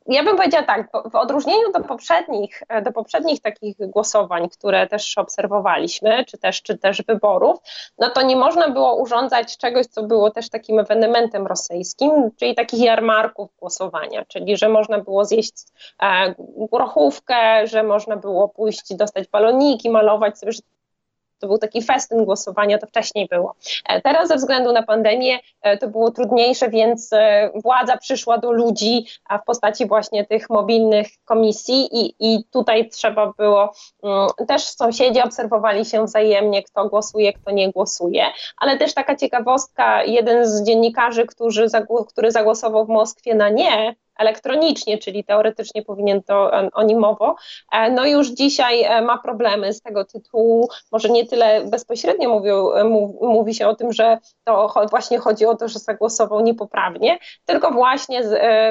ja 0.06 0.24
bym 0.24 0.36
powiedziała 0.36 0.64
tak, 0.64 0.88
w 1.10 1.14
odróżnieniu 1.14 1.72
do 1.72 1.80
poprzednich, 1.80 2.62
e, 2.68 2.82
do 2.82 2.92
poprzednich 2.92 3.40
takich 3.40 3.76
głosowań, 3.78 4.48
które 4.48 4.86
też 4.86 5.18
obserwowaliśmy, 5.18 6.24
czy 6.24 6.38
też, 6.38 6.62
czy 6.62 6.78
też 6.78 7.02
wyborów, 7.02 7.58
no 7.98 8.10
to 8.10 8.22
nie 8.22 8.36
można 8.36 8.70
było 8.70 8.96
urządzać 8.96 9.56
czegoś, 9.56 9.86
co 9.86 10.02
było 10.02 10.30
też 10.30 10.50
takim 10.50 10.78
ewenementem 10.78 11.46
rosyjskim, 11.46 12.30
czyli 12.36 12.54
takich 12.54 12.80
jarmarków 12.80 13.50
głosowania, 13.58 14.24
czyli 14.24 14.56
że 14.56 14.68
można 14.68 14.98
było 14.98 15.24
zjeść 15.24 15.54
e, 16.02 16.34
grochówkę, 16.72 17.66
że 17.66 17.82
można 17.82 18.16
było 18.16 18.48
pójść, 18.48 18.94
dostać 18.94 19.28
baloniki, 19.28 19.90
malować 19.90 20.38
sobie, 20.38 20.52
to 21.40 21.46
był 21.46 21.58
taki 21.58 21.82
festyn 21.82 22.24
głosowania, 22.24 22.78
to 22.78 22.86
wcześniej 22.86 23.28
było. 23.28 23.54
E, 23.88 24.00
teraz 24.00 24.28
ze 24.28 24.36
względu 24.36 24.72
na 24.72 24.82
pandemię 24.82 25.38
e, 25.62 25.76
to 25.76 25.88
było 25.88 26.10
trudniejsze, 26.10 26.68
więc 26.68 27.12
e, 27.12 27.50
władza 27.54 27.96
przyszła 27.96 28.38
do 28.38 28.52
ludzi 28.52 29.06
w 29.42 29.44
postaci 29.44 29.86
właśnie 29.86 30.26
tych 30.26 30.50
mobilnych 30.50 31.06
komisji 31.24 31.88
i, 31.92 32.14
i 32.20 32.44
tutaj 32.44 32.88
trzeba 32.88 33.32
było, 33.38 33.72
mm, 34.02 34.28
też 34.48 34.62
sąsiedzi 34.62 35.22
obserwowali 35.22 35.84
się 35.84 36.04
wzajemnie, 36.04 36.62
kto 36.62 36.88
głosuje, 36.88 37.32
kto 37.32 37.50
nie 37.50 37.70
głosuje, 37.72 38.24
ale 38.58 38.76
też 38.76 38.94
taka 38.94 39.16
ciekawostka, 39.16 40.04
jeden 40.04 40.46
z 40.46 40.62
dziennikarzy, 40.62 41.26
który, 41.26 41.66
który 42.08 42.32
zagłosował 42.32 42.86
w 42.86 42.88
Moskwie 42.88 43.34
na 43.34 43.48
nie, 43.48 43.94
elektronicznie, 44.20 44.98
czyli 44.98 45.24
teoretycznie 45.24 45.82
powinien 45.82 46.22
to 46.22 46.50
animowo, 46.74 47.36
e, 47.72 47.90
no 47.90 48.06
już 48.06 48.28
dzisiaj 48.28 48.82
e, 48.82 49.02
ma 49.02 49.18
problemy 49.18 49.72
z 49.72 49.82
tego 49.82 50.04
tytułu, 50.04 50.68
może 50.92 51.08
nie 51.08 51.26
tyle 51.26 51.64
bezpośrednio 51.64 52.28
mówią, 52.28 52.72
e, 52.72 52.84
mówi 53.20 53.54
się 53.54 53.68
o 53.68 53.74
tym, 53.74 53.92
że 53.92 54.18
to 54.44 54.74
właśnie 54.90 55.18
chodzi 55.18 55.46
o 55.46 55.56
to, 55.56 55.68
że 55.68 55.78
zagłosował 55.78 56.40
niepoprawnie, 56.40 57.18
tylko 57.44 57.70
właśnie 57.70 58.20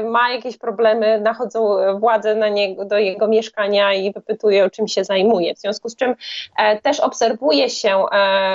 ma 0.03 0.31
jakieś 0.31 0.57
problemy, 0.57 1.21
nachodzą 1.21 1.77
władze 1.99 2.35
na 2.35 2.49
niego, 2.49 2.85
do 2.85 2.97
jego 2.97 3.27
mieszkania 3.27 3.93
i 3.93 4.13
wypytuje, 4.13 4.69
czym 4.69 4.87
się 4.87 5.03
zajmuje, 5.03 5.55
w 5.55 5.59
związku 5.59 5.89
z 5.89 5.95
czym 5.95 6.15
też 6.83 6.99
obserwuje 6.99 7.69
się 7.69 8.05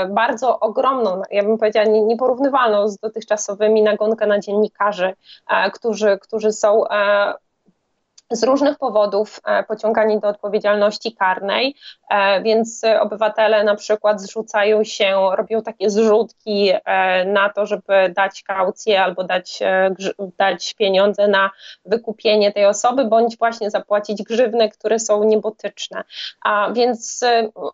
bardzo 0.09 0.61
ogromną, 0.61 1.23
ja 1.31 1.43
bym 1.43 1.59
powiedziała 1.59 1.87
nieporównywalną 1.87 2.89
z 2.89 2.99
dotychczasowymi 2.99 3.83
nagonkę 3.83 4.27
na 4.27 4.39
dziennikarzy, 4.39 5.15
którzy, 5.73 6.19
którzy 6.23 6.53
są 6.53 6.84
uh, 6.91 7.35
z 8.31 8.45
różnych 8.45 8.79
powodów 8.79 9.41
e, 9.45 9.63
pociągani 9.63 10.21
do 10.21 10.29
odpowiedzialności 10.29 11.17
karnej, 11.17 11.75
e, 12.11 12.43
więc 12.43 12.83
obywatele 13.01 13.65
na 13.65 13.75
przykład 13.75 14.21
zrzucają 14.21 14.85
się, 14.85 15.17
robią 15.37 15.63
takie 15.63 15.91
zrzutki 15.91 16.71
e, 16.85 17.25
na 17.25 17.49
to, 17.49 17.67
żeby 17.67 18.13
dać 18.17 18.43
kaucję 18.43 19.03
albo 19.03 19.25
dać, 19.25 19.59
dać 20.39 20.75
pieniądze 20.75 21.29
na 21.29 21.51
wykupienie 21.85 22.53
tej 22.53 22.67
osoby, 22.67 23.05
bądź 23.05 23.39
właśnie 23.39 23.71
zapłacić 23.71 24.23
grzywny, 24.23 24.69
które 24.69 24.99
są 24.99 25.25
niebotyczne. 25.25 26.05
A 26.45 26.73
więc 26.73 27.21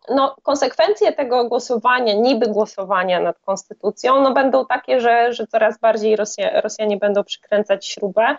no, 0.09 0.37
konsekwencje 0.43 1.13
tego 1.13 1.45
głosowania, 1.45 2.15
niby 2.15 2.47
głosowania 2.47 3.21
nad 3.21 3.39
konstytucją, 3.39 4.23
no, 4.23 4.33
będą 4.33 4.67
takie, 4.67 5.01
że, 5.01 5.33
że 5.33 5.47
coraz 5.47 5.79
bardziej 5.79 6.17
Rosja, 6.17 6.61
Rosjanie 6.61 6.97
będą 6.97 7.25
przykręcać 7.25 7.87
śrubę 7.87 8.37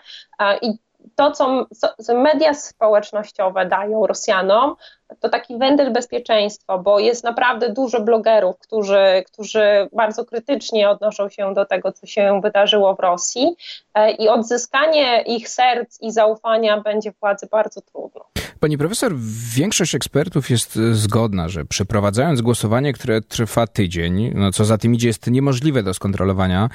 i 0.62 0.72
to, 1.16 1.30
co, 1.30 1.66
media 2.14 2.54
społecznościowe 2.54 3.66
dają 3.66 4.06
Rosjanom, 4.06 4.76
to 5.20 5.28
taki 5.28 5.58
wentyl 5.58 5.92
bezpieczeństwa, 5.92 6.78
bo 6.78 6.98
jest 6.98 7.24
naprawdę 7.24 7.72
dużo 7.72 8.00
blogerów, 8.00 8.58
którzy, 8.58 9.24
którzy 9.26 9.88
bardzo 9.92 10.24
krytycznie 10.24 10.90
odnoszą 10.90 11.28
się 11.28 11.54
do 11.54 11.64
tego, 11.64 11.92
co 11.92 12.06
się 12.06 12.40
wydarzyło 12.42 12.94
w 12.94 13.00
Rosji 13.00 13.56
e, 13.94 14.10
i 14.10 14.28
odzyskanie 14.28 15.22
ich 15.26 15.48
serc 15.48 15.98
i 16.00 16.12
zaufania 16.12 16.80
będzie 16.80 17.12
władzy 17.20 17.46
bardzo 17.50 17.80
trudno. 17.80 18.24
Pani 18.60 18.78
profesor, 18.78 19.12
większość 19.54 19.94
ekspertów 19.94 20.50
jest 20.50 20.76
e, 20.76 20.94
zgodna, 20.94 21.48
że 21.48 21.64
przeprowadzając 21.64 22.40
głosowanie, 22.40 22.92
które 22.92 23.20
trwa 23.20 23.66
tydzień, 23.66 24.32
no 24.34 24.52
co 24.52 24.64
za 24.64 24.78
tym 24.78 24.94
idzie, 24.94 25.08
jest 25.08 25.26
niemożliwe 25.30 25.82
do 25.82 25.94
skontrolowania 25.94 26.68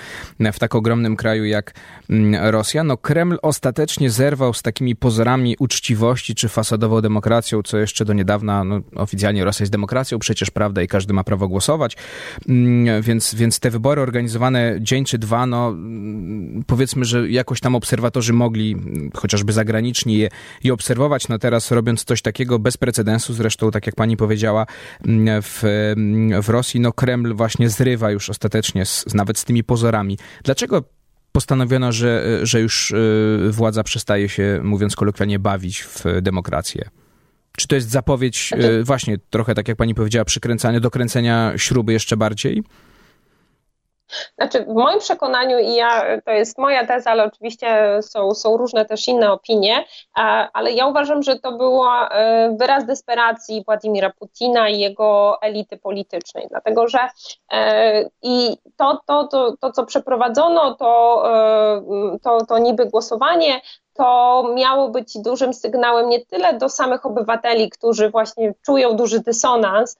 w 0.54 0.60
tak 0.60 0.76
ogromnym 0.76 1.16
kraju 1.16 1.46
jak 1.46 1.74
mm, 2.10 2.46
Rosja, 2.52 2.84
no 2.84 2.98
Kreml 2.98 3.38
ostatecznie 3.42 4.10
zerwał 4.10 4.54
z 4.54 4.62
takimi 4.62 4.96
pozorami 4.96 5.56
uczciwości 5.60 6.36
czy 6.36 6.50
fasadową 6.50 7.02
demokracją, 7.02 7.64
co 7.64 7.78
jeszcze 7.78 8.06
do 8.06 8.14
niedawna 8.14 8.27
no, 8.64 8.82
oficjalnie 8.96 9.44
Rosja 9.44 9.64
jest 9.64 9.72
demokracją, 9.72 10.20
przecież 10.20 10.52
prawda 10.52 10.82
i 10.82 10.88
każdy 10.88 11.14
ma 11.14 11.24
prawo 11.24 11.48
głosować, 11.48 11.98
mm, 12.50 13.02
więc, 13.02 13.36
więc 13.36 13.60
te 13.60 13.70
wybory 13.70 14.02
organizowane 14.02 14.78
dzień 14.80 15.06
czy 15.06 15.18
dwa, 15.18 15.46
no 15.46 15.70
mm, 15.70 16.64
powiedzmy, 16.68 17.06
że 17.06 17.30
jakoś 17.30 17.60
tam 17.60 17.76
obserwatorzy 17.76 18.34
mogli, 18.34 18.76
chociażby 19.14 19.54
zagraniczni 19.54 20.18
je, 20.18 20.30
je 20.64 20.74
obserwować, 20.74 21.28
no 21.28 21.40
teraz 21.40 21.72
robiąc 21.72 22.04
coś 22.04 22.22
takiego 22.22 22.60
bez 22.60 22.78
precedensu, 22.78 23.34
zresztą 23.34 23.72
tak 23.72 23.86
jak 23.86 23.96
pani 23.96 24.18
powiedziała, 24.18 24.66
mm, 25.06 25.42
w, 25.42 25.64
w 26.44 26.50
Rosji, 26.50 26.80
no 26.80 26.94
Kreml 26.94 27.34
właśnie 27.34 27.70
zrywa 27.70 28.12
już 28.12 28.30
ostatecznie 28.30 28.86
z, 28.86 29.06
nawet 29.14 29.38
z 29.38 29.46
tymi 29.46 29.64
pozorami. 29.64 30.18
Dlaczego 30.44 30.84
postanowiono, 31.32 31.92
że, 31.92 32.40
że 32.44 32.62
już 32.62 32.94
władza 33.50 33.84
przestaje 33.84 34.30
się, 34.30 34.60
mówiąc 34.64 34.96
kolokwialnie, 34.96 35.40
bawić 35.40 35.84
w 35.84 36.22
demokrację? 36.22 36.90
Czy 37.58 37.68
to 37.68 37.76
jest 37.76 37.90
zapowiedź 37.90 38.48
znaczy... 38.48 38.84
właśnie 38.84 39.18
trochę, 39.30 39.56
tak 39.56 39.68
jak 39.68 39.78
pani 39.78 39.96
powiedziała, 39.96 40.26
przykręcania, 40.26 40.80
dokręcenia 40.80 41.54
śruby 41.58 41.94
jeszcze 41.94 42.18
bardziej? 42.18 42.64
Znaczy, 44.38 44.64
w 44.64 44.74
moim 44.74 45.00
przekonaniu, 45.00 45.60
i 45.60 45.76
ja, 45.76 46.04
to 46.26 46.32
jest 46.32 46.58
moja 46.58 46.88
teza, 46.88 47.12
ale 47.12 47.24
oczywiście 47.24 48.00
są, 48.02 48.32
są 48.32 48.58
różne 48.58 48.86
też 48.86 49.08
inne 49.08 49.32
opinie, 49.32 49.86
ale 50.54 50.72
ja 50.72 50.88
uważam, 50.88 51.24
że 51.24 51.40
to 51.40 51.52
był 51.52 51.82
e, 51.86 52.56
wyraz 52.60 52.86
desperacji 52.86 53.64
Władimira 53.66 54.10
Putina 54.10 54.70
i 54.70 54.80
jego 54.80 55.38
elity 55.42 55.78
politycznej, 55.78 56.48
dlatego 56.50 56.88
że 56.88 57.00
e, 57.52 58.04
i 58.22 58.58
to, 58.76 59.02
to, 59.06 59.28
to, 59.28 59.54
to 59.60 59.72
co 59.72 59.86
przeprowadzono, 59.86 60.76
to, 60.76 61.24
e, 61.26 62.20
to, 62.24 62.46
to 62.46 62.58
niby 62.58 62.86
głosowanie, 62.86 63.62
to 63.98 64.44
miało 64.56 64.90
być 64.90 65.18
dużym 65.18 65.54
sygnałem 65.54 66.10
nie 66.10 66.26
tyle 66.26 66.54
do 66.54 66.70
samych 66.70 67.06
obywateli, 67.06 67.70
którzy 67.70 68.10
właśnie 68.10 68.54
czują 68.66 68.96
duży 68.96 69.20
dysonans, 69.20 69.98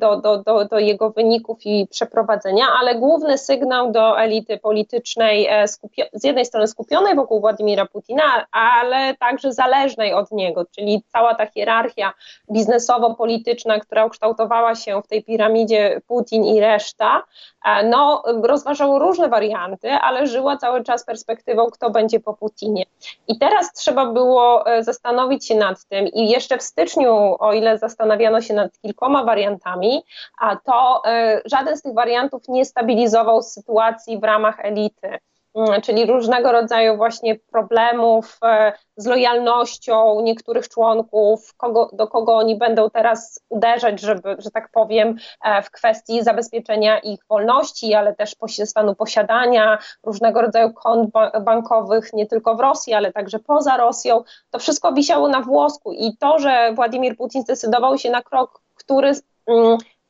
do, 0.00 0.16
do, 0.16 0.38
do, 0.38 0.64
do 0.64 0.78
jego 0.78 1.10
wyników 1.10 1.58
i 1.64 1.86
przeprowadzenia, 1.90 2.64
ale 2.80 2.94
główny 2.94 3.38
sygnał 3.38 3.92
do 3.92 4.20
elity 4.20 4.58
politycznej, 4.58 5.46
e, 5.46 5.68
z 6.12 6.24
jednej 6.24 6.44
strony 6.44 6.66
skupionej 6.66 7.16
wokół 7.16 7.40
Władimira 7.40 7.86
Putina, 7.86 8.46
ale 8.52 9.14
także 9.16 9.52
zależnej 9.52 10.14
od 10.14 10.32
niego, 10.32 10.64
czyli 10.64 11.02
cała 11.12 11.34
ta 11.34 11.46
hierarchia 11.46 12.12
biznesowo-polityczna, 12.52 13.80
która 13.80 14.04
ukształtowała 14.04 14.74
się 14.74 15.02
w 15.02 15.06
tej 15.06 15.24
piramidzie 15.24 16.00
Putin 16.06 16.44
i 16.44 16.60
reszta, 16.60 17.22
e, 17.64 17.88
no, 17.88 18.22
rozważało 18.42 18.98
różne 18.98 19.28
warianty, 19.28 19.90
ale 19.92 20.26
żyła 20.26 20.56
cały 20.56 20.84
czas 20.84 21.04
perspektywą, 21.04 21.66
kto 21.66 21.90
będzie 21.90 22.20
po 22.20 22.34
Putinie. 22.34 22.84
I 23.28 23.38
teraz 23.38 23.72
trzeba 23.72 24.06
było 24.06 24.64
zastanowić 24.80 25.46
się 25.46 25.54
nad 25.54 25.84
tym 25.84 26.06
i 26.06 26.28
jeszcze 26.28 26.58
w 26.58 26.62
styczniu, 26.62 27.36
o 27.38 27.52
ile 27.52 27.78
zastanawiano 27.78 28.40
się 28.40 28.54
nad 28.54 28.80
kilkoma 28.82 29.24
wariantami, 29.24 29.49
wariantami, 29.50 30.02
a 30.40 30.56
to 30.56 31.02
e, 31.06 31.42
żaden 31.44 31.76
z 31.76 31.82
tych 31.82 31.94
wariantów 31.94 32.42
nie 32.48 32.64
stabilizował 32.64 33.42
sytuacji 33.42 34.18
w 34.18 34.24
ramach 34.24 34.60
elity 34.60 35.18
mm, 35.54 35.80
czyli 35.80 36.06
różnego 36.06 36.52
rodzaju 36.52 36.96
właśnie 36.96 37.36
problemów 37.52 38.38
e, 38.44 38.72
z 38.96 39.06
lojalnością 39.06 40.20
niektórych 40.20 40.68
członków, 40.68 41.54
kogo, 41.56 41.90
do 41.92 42.08
kogo 42.08 42.36
oni 42.36 42.56
będą 42.56 42.90
teraz 42.90 43.40
uderzać, 43.48 44.00
żeby, 44.00 44.36
że 44.38 44.50
tak 44.50 44.70
powiem, 44.72 45.16
e, 45.44 45.62
w 45.62 45.70
kwestii 45.70 46.22
zabezpieczenia 46.22 46.98
ich 46.98 47.20
wolności, 47.28 47.94
ale 47.94 48.14
też 48.14 48.36
stanu 48.64 48.94
posiadania 48.94 49.78
różnego 50.02 50.42
rodzaju 50.42 50.72
kont 50.72 51.10
bankowych, 51.40 52.12
nie 52.12 52.26
tylko 52.26 52.54
w 52.54 52.60
Rosji, 52.60 52.94
ale 52.94 53.12
także 53.12 53.38
poza 53.38 53.76
Rosją. 53.76 54.22
To 54.50 54.58
wszystko 54.58 54.92
wisiało 54.92 55.28
na 55.28 55.40
włosku 55.40 55.92
i 55.92 56.16
to, 56.16 56.38
że 56.38 56.72
Władimir 56.74 57.16
Putin 57.16 57.42
zdecydował 57.42 57.98
się 57.98 58.10
na 58.10 58.22
krok, 58.22 58.60
który 58.74 59.12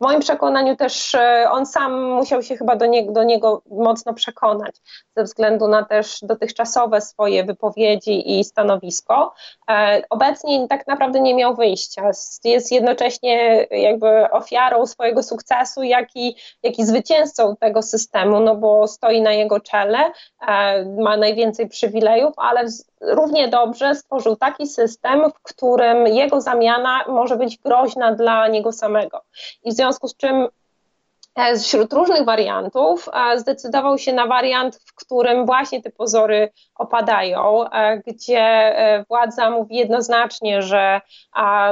w 0.01 0.03
moim 0.03 0.21
przekonaniu 0.21 0.77
też 0.77 1.15
e, 1.15 1.51
on 1.51 1.67
sam 1.67 2.03
musiał 2.11 2.43
się 2.43 2.57
chyba 2.57 2.77
do 2.77 2.87
niego, 2.87 3.13
do 3.13 3.25
niego 3.25 3.63
mocno 3.71 4.15
przekonać, 4.15 4.77
ze 5.17 5.25
względu 5.25 5.69
na 5.69 5.85
też 5.85 6.19
dotychczasowe 6.23 7.01
swoje 7.01 7.45
wypowiedzi 7.45 8.39
i 8.39 8.45
stanowisko. 8.45 9.35
E, 9.71 10.03
obecnie 10.11 10.69
tak 10.69 10.87
naprawdę 10.87 11.21
nie 11.21 11.35
miał 11.35 11.57
wyjścia. 11.57 12.11
Jest 12.45 12.73
jednocześnie 12.73 13.67
jakby 13.71 14.31
ofiarą 14.31 14.87
swojego 14.87 15.23
sukcesu, 15.23 15.83
jak 15.83 16.09
i, 16.15 16.37
jak 16.63 16.79
i 16.79 16.85
zwycięzcą 16.85 17.57
tego 17.57 17.83
systemu, 17.83 18.41
no 18.41 18.57
bo 18.57 18.89
stoi 18.89 19.23
na 19.23 19.33
jego 19.33 19.61
czele, 19.61 20.13
e, 20.49 20.85
ma 20.85 21.17
najwięcej 21.17 21.69
przywilejów, 21.69 22.35
ale 22.37 22.67
równie 23.01 23.49
dobrze 23.49 23.95
stworzył 23.95 24.37
taki 24.37 24.67
system, 24.67 25.31
w 25.31 25.43
którym 25.43 26.07
jego 26.07 26.41
zamiana 26.41 27.05
może 27.09 27.37
być 27.37 27.59
groźna 27.59 28.15
dla 28.15 28.49
niego 28.49 28.73
samego. 28.73 29.21
I 29.65 29.71
w 29.71 29.75
związku 29.75 30.09
z 30.09 30.17
czym 30.17 30.49
e, 31.35 31.59
wśród 31.59 31.93
różnych 31.93 32.25
wariantów 32.25 33.09
e, 33.13 33.39
zdecydował 33.39 33.99
się 33.99 34.13
na 34.13 34.27
wariant, 34.27 34.77
w 34.77 34.95
którym 34.95 35.47
właśnie 35.47 35.83
te 35.83 35.91
pozory 35.91 36.53
opadają, 36.75 37.71
e, 37.71 37.99
gdzie 38.07 38.75
władza 39.09 39.51
mówi 39.51 39.77
jednoznacznie, 39.77 40.63
że 40.63 41.01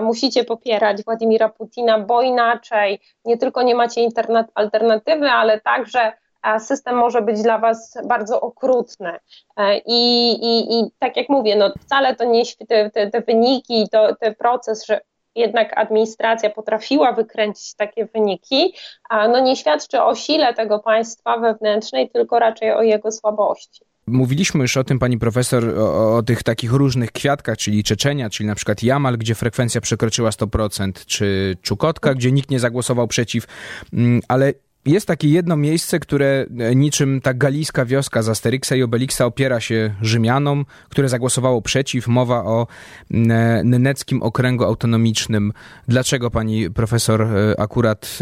musicie 0.03 0.45
popierać 0.45 1.05
Władimira 1.05 1.49
Putina, 1.49 1.99
bo 1.99 2.23
inaczej 2.23 3.01
nie 3.25 3.39
tylko 3.39 3.63
nie 3.63 3.75
macie 3.75 4.09
alternatywy, 4.55 5.31
ale 5.31 5.61
także 5.61 6.13
system 6.59 6.97
może 6.97 7.23
być 7.23 7.43
dla 7.43 7.59
Was 7.59 7.99
bardzo 8.09 8.41
okrutny. 8.41 9.13
E, 9.57 9.79
I, 9.79 10.31
i, 10.33 10.81
i 10.81 10.91
tak 10.99 11.17
jak 11.17 11.29
mówię, 11.29 11.57
no 11.57 11.73
wcale 11.81 12.17
to 12.17 12.25
nie 12.25 12.43
te, 12.69 12.91
te, 12.91 13.11
te 13.11 13.21
wyniki, 13.21 13.89
to, 13.93 14.17
ten 14.17 14.35
proces, 14.35 14.87
że 14.87 15.01
jednak 15.35 15.79
administracja 15.79 16.51
potrafiła 16.51 17.13
wykręcić 17.13 17.75
takie 17.75 18.07
wyniki, 18.07 18.75
no 19.11 19.41
nie 19.41 19.57
świadczy 19.57 20.03
o 20.03 20.15
sile 20.15 20.55
tego 20.55 20.79
państwa 20.79 21.39
wewnętrznej, 21.39 22.11
tylko 22.11 22.39
raczej 22.39 22.73
o 22.73 22.83
jego 22.83 23.13
słabości. 23.13 23.85
Mówiliśmy 24.07 24.61
już 24.63 24.77
o 24.77 24.85
tym, 24.85 24.99
pani 24.99 25.19
profesor, 25.19 25.79
o, 25.79 26.17
o, 26.17 26.23
tych 26.23 26.43
takich 26.43 26.73
różnych 26.73 27.13
kwiatkach, 27.13 27.57
czyli 27.57 27.85
Czeczenia, 27.85 28.31
czyli 28.31 28.47
na 28.47 28.55
przykład 28.55 28.83
Jamal, 28.83 29.19
gdzie 29.19 29.35
frekwencja 29.35 29.81
przekroczyła 29.81 30.31
100%, 30.31 30.93
czy 31.07 31.57
Czukotka, 31.63 32.15
gdzie 32.15 32.33
nikt 32.33 32.51
nie 32.51 32.61
zagłosował 32.61 33.09
przeciw, 33.09 33.47
mm, 33.93 34.21
ale 34.29 34.53
jest 34.89 35.07
takie 35.07 35.29
jedno 35.29 35.57
miejsce, 35.57 36.01
które 36.01 36.47
e, 36.59 36.75
niczym 36.75 37.21
ta 37.21 37.35
galijska 37.35 37.85
wioska 37.85 38.23
z 38.23 38.29
Asterixa 38.29 38.73
i 38.77 38.83
Obelixa 38.83 39.21
opiera 39.21 39.61
się 39.61 39.95
Rzymianom, 40.03 40.65
które 40.89 41.09
zagłosowało 41.09 41.63
przeciw. 41.63 42.09
Mowa 42.09 42.45
o 42.45 42.67
e, 43.11 43.17
Neneckim 43.65 44.23
Okręgu 44.23 44.65
Autonomicznym. 44.65 45.53
Dlaczego 45.89 46.31
pani 46.31 46.71
profesor 46.71 47.23
e, 47.23 47.61
akurat 47.61 48.19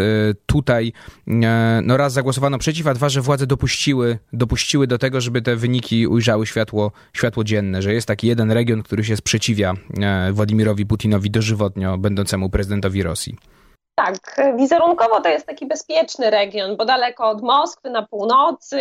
tutaj 0.47 0.93
no 1.83 1.97
raz 1.97 2.13
zagłosowano 2.13 2.59
przeciw, 2.59 2.87
a 2.87 2.95
dwa, 2.95 3.09
że 3.09 3.21
władze 3.21 3.47
dopuściły, 3.47 4.19
dopuściły 4.33 4.87
do 4.87 4.99
tego, 4.99 5.21
żeby 5.21 5.43
te 5.43 5.57
wyniki 5.57 6.07
ujrzały 6.07 6.47
światło, 6.47 6.93
światło 7.13 7.45
dzienne, 7.45 7.83
że 7.83 7.95
jest 7.95 8.07
taki 8.07 8.27
jeden 8.27 8.51
region, 8.51 8.83
który 8.83 9.05
się 9.05 9.17
sprzeciwia 9.17 9.75
Władimirowi 10.33 10.87
Putinowi 10.87 11.31
dożywotnio 11.31 11.99
będącemu 11.99 12.51
prezydentowi 12.51 13.03
Rosji. 13.03 13.37
Tak, 13.99 14.41
wizerunkowo 14.57 15.21
to 15.21 15.29
jest 15.29 15.47
taki 15.47 15.67
bezpieczny 15.67 16.31
region, 16.31 16.77
bo 16.77 16.85
daleko 16.85 17.29
od 17.29 17.43
Moskwy, 17.43 17.91
na 17.91 18.07
północy, 18.07 18.81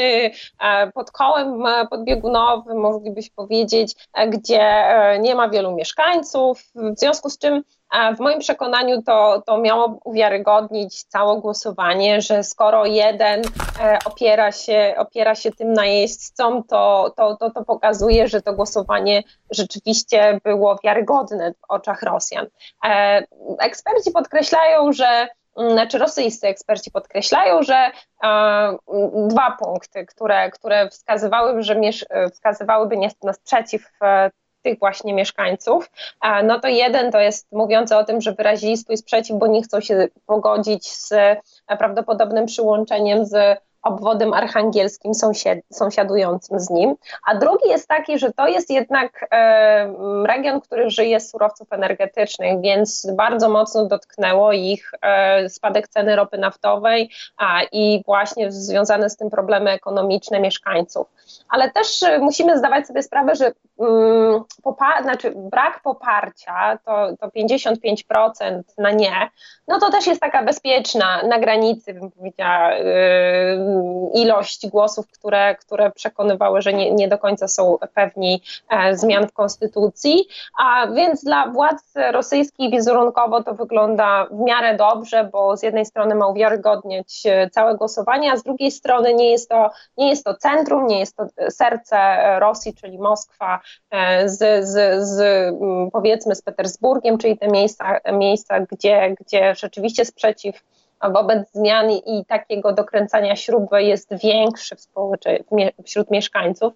e, 0.59 0.91
pod 0.91 1.11
kołem 1.11 1.65
e, 1.65 1.87
podbiegunowym, 1.87 2.77
moglibyśmy 2.77 3.35
powiedzieć, 3.35 3.95
e, 4.13 4.27
gdzie 4.27 4.85
nie 5.19 5.35
ma 5.35 5.49
wielu 5.49 5.71
mieszkańców, 5.75 6.63
w 6.75 6.99
związku 6.99 7.29
z 7.29 7.37
czym 7.37 7.63
w 8.17 8.19
moim 8.19 8.39
przekonaniu 8.39 9.01
to, 9.01 9.43
to 9.45 9.57
miało 9.57 9.99
uwiarygodnić 10.03 11.03
całe 11.03 11.41
głosowanie, 11.41 12.21
że 12.21 12.43
skoro 12.43 12.85
jeden 12.85 13.41
opiera 14.05 14.51
się, 14.51 14.95
opiera 14.97 15.35
się 15.35 15.51
tym 15.51 15.73
najeźdźcom, 15.73 16.63
to, 16.63 17.13
to, 17.17 17.35
to, 17.35 17.51
to 17.51 17.63
pokazuje, 17.63 18.27
że 18.27 18.41
to 18.41 18.53
głosowanie 18.53 19.23
rzeczywiście 19.51 20.39
było 20.43 20.79
wiarygodne 20.83 21.51
w 21.51 21.65
oczach 21.69 22.01
Rosjan. 22.01 22.47
Eksperci 23.59 24.11
podkreślają, 24.11 24.93
że 24.93 25.27
mm, 25.57 25.71
znaczy 25.71 25.97
rosyjscy 25.97 26.47
eksperci 26.47 26.91
podkreślają, 26.91 27.63
że 27.63 27.91
e, 28.23 28.77
dwa 29.27 29.57
punkty, 29.59 30.05
które, 30.05 30.51
które 30.51 30.89
wskazywałyby, 30.89 31.63
że 31.63 31.75
miesz, 31.75 32.05
wskazywałyby 32.33 32.95
na 33.23 33.33
sprzeciw 33.33 33.89
e, 34.01 34.31
tych 34.65 34.79
właśnie 34.79 35.13
mieszkańców, 35.13 35.91
e, 36.21 36.43
no 36.43 36.59
to 36.59 36.67
jeden 36.67 37.11
to 37.11 37.19
jest 37.19 37.51
mówiący 37.51 37.97
o 37.97 38.03
tym, 38.03 38.21
że 38.21 38.33
wyrazili 38.33 38.77
swój 38.77 38.97
sprzeciw, 38.97 39.37
bo 39.37 39.47
nie 39.47 39.61
chcą 39.61 39.81
się 39.81 40.07
pogodzić 40.25 40.91
z 40.91 41.13
prawdopodobnym 41.77 42.45
przyłączeniem 42.45 43.25
z 43.25 43.59
obwodem 43.85 44.33
archangelskim 44.33 45.13
sąsiad, 45.13 45.57
sąsiadującym 45.73 46.59
z 46.59 46.69
nim. 46.69 46.95
A 47.27 47.35
drugi 47.35 47.69
jest 47.69 47.87
taki, 47.87 48.19
że 48.19 48.33
to 48.33 48.47
jest 48.47 48.69
jednak 48.69 49.27
e, 49.31 49.93
region, 50.25 50.61
który 50.61 50.89
żyje 50.89 51.19
z 51.19 51.31
surowców 51.31 51.73
energetycznych, 51.73 52.61
więc 52.61 53.07
bardzo 53.17 53.49
mocno 53.49 53.85
dotknęło 53.85 54.51
ich 54.51 54.91
e, 55.01 55.49
spadek 55.49 55.87
ceny 55.87 56.15
ropy 56.15 56.37
naftowej 56.37 57.09
a, 57.37 57.61
i 57.71 58.03
właśnie 58.05 58.51
związane 58.51 59.09
z 59.09 59.17
tym 59.17 59.29
problemy 59.29 59.71
ekonomiczne 59.71 60.39
mieszkańców. 60.39 61.07
Ale 61.49 61.71
też 61.71 62.03
e, 62.03 62.19
musimy 62.19 62.57
zdawać 62.57 62.87
sobie 62.87 63.03
sprawę, 63.03 63.35
że 63.35 63.51
mm, 63.79 64.43
znaczy 65.03 65.33
brak 65.35 65.81
poparcia 65.83 66.77
to, 66.85 67.17
to 67.19 67.27
55% 67.27 68.61
na 68.77 68.91
nie, 68.91 69.29
no 69.67 69.79
to 69.79 69.91
też 69.91 70.07
jest 70.07 70.21
taka 70.21 70.43
bezpieczna 70.43 71.23
na 71.23 71.39
granicy, 71.39 71.93
bym 71.93 72.11
powiedziała, 72.11 72.73
yy, 72.73 72.85
ilość 74.13 74.67
głosów, 74.67 75.11
które, 75.11 75.55
które 75.55 75.91
przekonywały, 75.91 76.61
że 76.61 76.73
nie, 76.73 76.91
nie 76.91 77.07
do 77.07 77.17
końca 77.17 77.47
są 77.47 77.77
pewni 77.93 78.41
zmian 78.93 79.27
w 79.27 79.33
konstytucji. 79.33 80.27
A 80.59 80.87
więc 80.87 81.23
dla 81.23 81.47
władz 81.47 81.93
rosyjskich 82.11 82.71
wizerunkowo 82.71 83.43
to 83.43 83.53
wygląda 83.53 84.25
w 84.31 84.39
miarę 84.39 84.77
dobrze, 84.77 85.29
bo 85.31 85.57
z 85.57 85.63
jednej 85.63 85.85
strony 85.85 86.15
ma 86.15 86.27
uwiarygodniać 86.27 87.23
całe 87.51 87.75
głosowanie, 87.75 88.31
a 88.31 88.37
z 88.37 88.43
drugiej 88.43 88.71
strony 88.71 89.13
nie 89.13 89.31
jest 89.31 89.49
to, 89.49 89.69
nie 89.97 90.09
jest 90.09 90.25
to 90.25 90.33
centrum, 90.33 90.87
nie 90.87 90.99
jest 90.99 91.17
to 91.17 91.25
serce 91.49 91.97
Rosji, 92.39 92.73
czyli 92.73 92.99
Moskwa 92.99 93.59
z, 94.25 94.67
z, 94.67 95.03
z 95.07 95.53
powiedzmy 95.91 96.35
z 96.35 96.41
Petersburgiem, 96.41 97.17
czyli 97.17 97.37
te 97.37 97.47
miejsca, 97.47 97.99
miejsca 98.11 98.59
gdzie, 98.59 99.15
gdzie 99.19 99.55
rzeczywiście 99.55 100.05
sprzeciw 100.05 100.63
wobec 101.13 101.51
zmian 101.51 101.91
i 101.91 102.25
takiego 102.27 102.73
dokręcania 102.73 103.35
śruby 103.35 103.83
jest 103.83 104.09
większy 104.23 104.75
wśród 105.85 106.11
mieszkańców. 106.11 106.73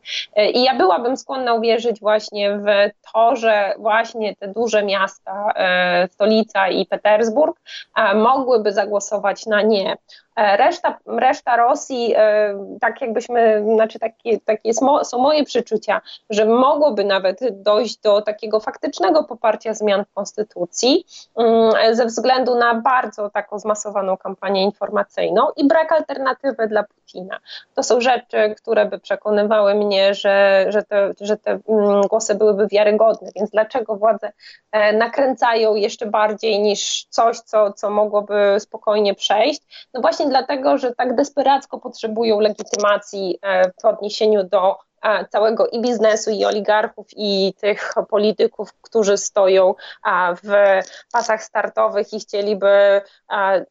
I 0.53 0.63
ja 0.63 0.75
byłabym 0.75 1.17
skłonna 1.17 1.53
uwierzyć 1.53 1.99
właśnie 1.99 2.57
w 2.57 2.65
to, 3.13 3.35
że 3.35 3.73
właśnie 3.77 4.35
te 4.35 4.47
duże 4.47 4.83
miasta, 4.83 5.51
e, 5.55 6.07
stolica 6.11 6.67
i 6.67 6.85
Petersburg, 6.85 7.61
e, 7.95 8.15
mogłyby 8.15 8.71
zagłosować 8.71 9.45
na 9.45 9.61
nie. 9.61 9.97
E, 10.39 10.57
reszta, 10.57 10.97
reszta 11.05 11.57
Rosji, 11.57 12.13
e, 12.17 12.77
tak 12.81 13.01
jakbyśmy, 13.01 13.63
znaczy 13.75 13.99
takie, 13.99 14.39
takie 14.39 14.73
są 15.03 15.17
moje 15.17 15.43
przeczucia, 15.43 16.01
że 16.29 16.45
mogłoby 16.45 17.03
nawet 17.03 17.39
dojść 17.51 17.97
do 17.97 18.21
takiego 18.21 18.59
faktycznego 18.59 19.23
poparcia 19.23 19.73
zmian 19.73 20.05
w 20.05 20.13
konstytucji 20.13 21.05
mm, 21.37 21.95
ze 21.95 22.05
względu 22.05 22.55
na 22.55 22.75
bardzo 22.75 23.29
taką 23.29 23.59
zmasowaną 23.59 24.17
kampanię 24.17 24.63
informacyjną 24.63 25.47
i 25.57 25.67
brak 25.67 25.91
alternatywy 25.91 26.67
dla 26.67 26.83
Putina. 26.83 27.39
To 27.75 27.83
są 27.83 28.01
rzeczy, 28.01 28.55
które 28.57 28.85
by 28.85 28.99
przekonywały 28.99 29.75
mnie, 29.75 30.13
że, 30.13 30.65
że, 30.69 30.83
te, 30.83 31.13
że 31.21 31.37
te 31.37 31.51
mm, 31.51 32.01
głosy 32.01 32.35
byłyby 32.35 32.67
wiarygodne, 32.67 33.29
więc 33.35 33.49
dlaczego 33.49 33.95
władze 33.95 34.31
e, 34.71 34.93
nakręcają 34.93 35.75
jeszcze 35.75 36.05
bardziej 36.05 36.59
niż 36.59 37.05
coś, 37.09 37.39
co, 37.39 37.73
co 37.73 37.89
mogłoby 37.89 38.55
spokojnie 38.59 39.15
przejść? 39.15 39.61
No 39.93 40.01
właśnie 40.01 40.28
dlatego, 40.29 40.77
że 40.77 40.95
tak 40.95 41.15
desperacko 41.15 41.79
potrzebują 41.79 42.39
legitymacji 42.39 43.39
e, 43.41 43.71
w 43.81 43.85
odniesieniu 43.85 44.43
do 44.43 44.77
całego 45.29 45.67
i 45.67 45.81
biznesu, 45.81 46.31
i 46.31 46.45
oligarchów, 46.45 47.07
i 47.17 47.53
tych 47.61 47.93
polityków, 48.09 48.73
którzy 48.81 49.17
stoją 49.17 49.75
w 50.43 50.79
pasach 51.11 51.43
startowych 51.43 52.13
i 52.13 52.19
chcieliby 52.19 53.01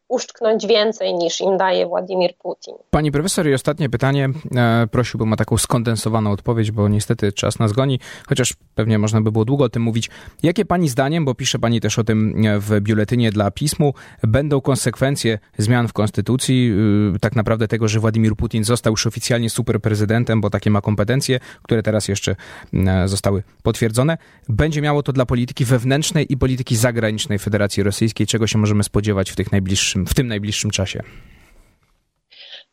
uszczknąć 0.08 0.66
więcej 0.66 1.14
niż 1.14 1.40
im 1.40 1.56
daje 1.56 1.86
Władimir 1.86 2.36
Putin. 2.36 2.74
Pani 2.90 3.12
profesor, 3.12 3.46
i 3.46 3.54
ostatnie 3.54 3.88
pytanie. 3.88 4.28
E, 4.56 4.86
prosiłbym 4.90 5.32
o 5.32 5.36
taką 5.36 5.58
skondensowaną 5.58 6.32
odpowiedź, 6.32 6.70
bo 6.70 6.88
niestety 6.88 7.32
czas 7.32 7.58
nas 7.58 7.72
goni, 7.72 8.00
chociaż 8.28 8.54
pewnie 8.74 8.98
można 8.98 9.20
by 9.20 9.32
było 9.32 9.44
długo 9.44 9.64
o 9.64 9.68
tym 9.68 9.82
mówić. 9.82 10.10
Jakie 10.42 10.64
pani 10.64 10.88
zdaniem, 10.88 11.24
bo 11.24 11.34
pisze 11.34 11.58
pani 11.58 11.80
też 11.80 11.98
o 11.98 12.04
tym 12.04 12.42
w 12.58 12.80
biuletynie 12.80 13.30
dla 13.30 13.50
pismu, 13.50 13.94
będą 14.22 14.60
konsekwencje 14.60 15.38
zmian 15.58 15.88
w 15.88 15.92
konstytucji, 15.92 16.72
y, 17.16 17.18
tak 17.18 17.36
naprawdę 17.36 17.68
tego, 17.68 17.88
że 17.88 18.00
Władimir 18.00 18.36
Putin 18.36 18.64
został 18.64 18.90
już 18.90 19.06
oficjalnie 19.06 19.50
superprezydentem, 19.50 20.40
bo 20.40 20.50
takie 20.50 20.70
ma 20.70 20.80
kompetencje, 20.80 21.17
które 21.62 21.82
teraz 21.82 22.08
jeszcze 22.08 22.36
mm, 22.74 23.08
zostały 23.08 23.42
potwierdzone. 23.62 24.18
Będzie 24.48 24.82
miało 24.82 25.02
to 25.02 25.12
dla 25.12 25.26
polityki 25.26 25.64
wewnętrznej 25.64 26.32
i 26.32 26.36
polityki 26.36 26.76
zagranicznej 26.76 27.38
Federacji 27.38 27.82
Rosyjskiej, 27.82 28.26
czego 28.26 28.46
się 28.46 28.58
możemy 28.58 28.84
spodziewać 28.84 29.30
w, 29.30 29.36
tych 29.36 29.52
najbliższym, 29.52 30.06
w 30.06 30.14
tym 30.14 30.26
najbliższym 30.26 30.70
czasie. 30.70 31.02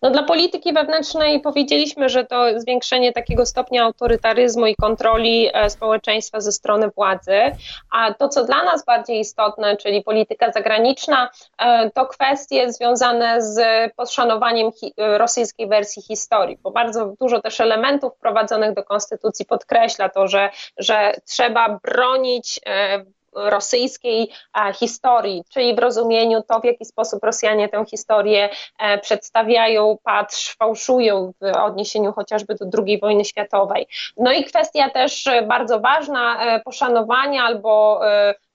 No 0.02 0.12
dla 0.12 0.24
polityki 0.24 0.74
wewnętrznej 0.74 1.42
powiedzieliśmy, 1.42 2.10
że 2.10 2.26
to 2.26 2.60
zwiększenie 2.60 3.14
takiego 3.14 3.46
stopnia 3.46 3.84
autorytaryzmu 3.84 4.66
i 4.66 4.76
kontroli 4.76 5.50
e, 5.54 5.70
społeczeństwa 5.70 6.42
ze 6.42 6.52
strony 6.52 6.90
władzy, 6.90 7.42
a 7.92 8.14
to, 8.14 8.30
co 8.30 8.46
dla 8.46 8.64
nas 8.64 8.86
bardziej 8.86 9.20
istotne, 9.20 9.78
czyli 9.78 10.04
polityka 10.04 10.52
zagraniczna, 10.52 11.30
e, 11.58 11.90
to 11.90 12.06
kwestie 12.06 12.74
związane 12.74 13.42
z 13.42 13.60
poszanowaniem 13.96 14.72
e, 14.98 15.18
rosyjskiej 15.18 15.68
wersji 15.68 16.02
historii, 16.02 16.58
bo 16.64 16.72
bardzo 16.72 17.14
dużo 17.20 17.42
też 17.42 17.62
elementów 17.62 18.14
wprowadzonych 18.16 18.74
do 18.74 18.84
konstytucji 18.84 19.46
podkreśla 19.46 20.10
to, 20.10 20.28
że, 20.28 20.50
że 20.78 21.14
trzeba 21.26 21.80
bronić 21.84 22.60
rosyjskiej 23.36 24.32
e, 24.58 24.74
historii, 24.74 25.44
czyli 25.54 25.76
w 25.76 25.80
rozumieniu 25.80 26.44
to, 26.48 26.60
w 26.60 26.66
jaki 26.66 26.86
sposób 26.86 27.24
Rosjanie 27.24 27.70
tę 27.70 27.86
historię 27.86 28.50
e, 28.80 28.98
przedstawiają, 28.98 29.98
patrz, 30.04 30.56
fałszują 30.56 31.32
w 31.42 31.58
odniesieniu 31.58 32.14
chociażby 32.14 32.56
do 32.56 32.66
II 32.86 33.00
wojny 33.00 33.26
światowej. 33.26 33.88
No 34.18 34.32
i 34.32 34.44
kwestia 34.44 34.90
też 34.90 35.26
bardzo 35.48 35.80
ważna, 35.80 36.46
e, 36.46 36.60
poszanowania 36.60 37.44
albo 37.44 38.02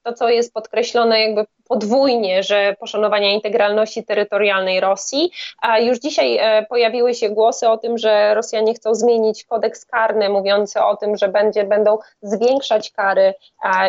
to, 0.03 0.13
co 0.13 0.29
jest 0.29 0.55
podkreślone 0.55 1.21
jakby 1.21 1.45
podwójnie, 1.71 2.43
że 2.43 2.77
poszanowania 2.81 3.33
integralności 3.33 4.05
terytorialnej 4.05 4.81
Rosji. 4.81 5.31
A 5.63 5.79
już 5.79 5.99
dzisiaj 5.99 6.39
e, 6.41 6.67
pojawiły 6.67 7.15
się 7.15 7.29
głosy 7.31 7.69
o 7.69 7.79
tym, 7.79 7.99
że 7.99 8.35
Rosjanie 8.35 8.75
chcą 8.75 8.95
zmienić 8.95 9.45
kodeks 9.45 9.87
karny, 9.87 10.29
mówiący 10.29 10.83
o 10.83 10.97
tym, 10.97 11.17
że 11.17 11.29
będzie, 11.29 11.65
będą 11.65 11.99
zwiększać 12.23 12.91
kary 12.91 13.35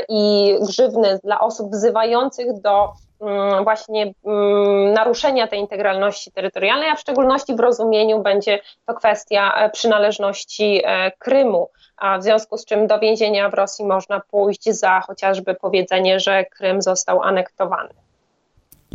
i 0.10 0.56
grzywny 0.62 1.20
dla 1.24 1.40
osób 1.40 1.72
wzywających 1.72 2.62
do 2.62 2.94
mm, 3.22 3.64
właśnie 3.64 4.14
mm, 4.26 4.94
naruszenia 4.94 5.48
tej 5.48 5.60
integralności 5.60 6.32
terytorialnej, 6.32 6.90
a 6.90 6.96
w 6.96 7.00
szczególności 7.00 7.56
w 7.56 7.60
rozumieniu 7.60 8.20
będzie 8.20 8.60
to 8.86 8.94
kwestia 8.94 9.54
e, 9.56 9.70
przynależności 9.70 10.82
e, 10.86 11.12
Krymu 11.12 11.70
a 12.02 12.18
w 12.18 12.24
związku 12.24 12.58
z 12.58 12.66
czym 12.66 12.88
do 12.88 13.00
więzienia 13.00 13.50
w 13.50 13.54
Rosji 13.54 13.86
można 13.86 14.20
pójść 14.20 14.70
za 14.70 15.02
chociażby 15.02 15.56
powiedzenie, 15.56 16.20
że 16.20 16.46
Krym 16.46 16.82
został 16.82 17.24
anektowany. 17.24 17.71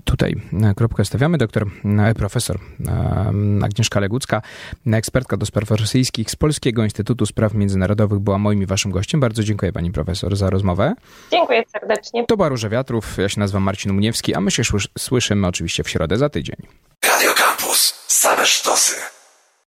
Tutaj 0.04 0.34
e, 0.62 0.74
kropkę 0.74 1.04
stawiamy. 1.04 1.38
Doktor, 1.38 1.66
e, 1.84 2.14
profesor 2.14 2.56
e, 2.86 3.64
Agnieszka 3.64 4.00
Legucka, 4.00 4.42
ekspertka 4.92 5.36
do 5.36 5.46
spraw 5.46 5.70
rosyjskich 5.70 6.30
z 6.30 6.36
Polskiego 6.36 6.84
Instytutu 6.84 7.26
Spraw 7.26 7.54
Międzynarodowych 7.54 8.18
była 8.18 8.38
moim 8.38 8.62
i 8.62 8.66
waszym 8.66 8.90
gościem. 8.90 9.20
Bardzo 9.20 9.42
dziękuję 9.42 9.72
pani 9.72 9.92
profesor 9.92 10.36
za 10.36 10.50
rozmowę. 10.50 10.94
Dziękuję 11.30 11.62
serdecznie. 11.72 12.26
To 12.26 12.36
była 12.36 12.48
Róża 12.48 12.68
Wiatrów. 12.68 13.18
Ja 13.18 13.28
się 13.28 13.40
nazywam 13.40 13.62
Marcin 13.62 13.92
Muniewski, 13.92 14.34
a 14.34 14.40
my 14.40 14.50
się 14.50 14.62
słyszymy 14.98 15.46
oczywiście 15.46 15.82
w 15.84 15.88
środę 15.88 16.16
za 16.16 16.28
tydzień. 16.28 16.56
Radio 17.04 17.32
Campus. 17.34 18.04
Same 18.06 18.46
sztosy. 18.46 18.94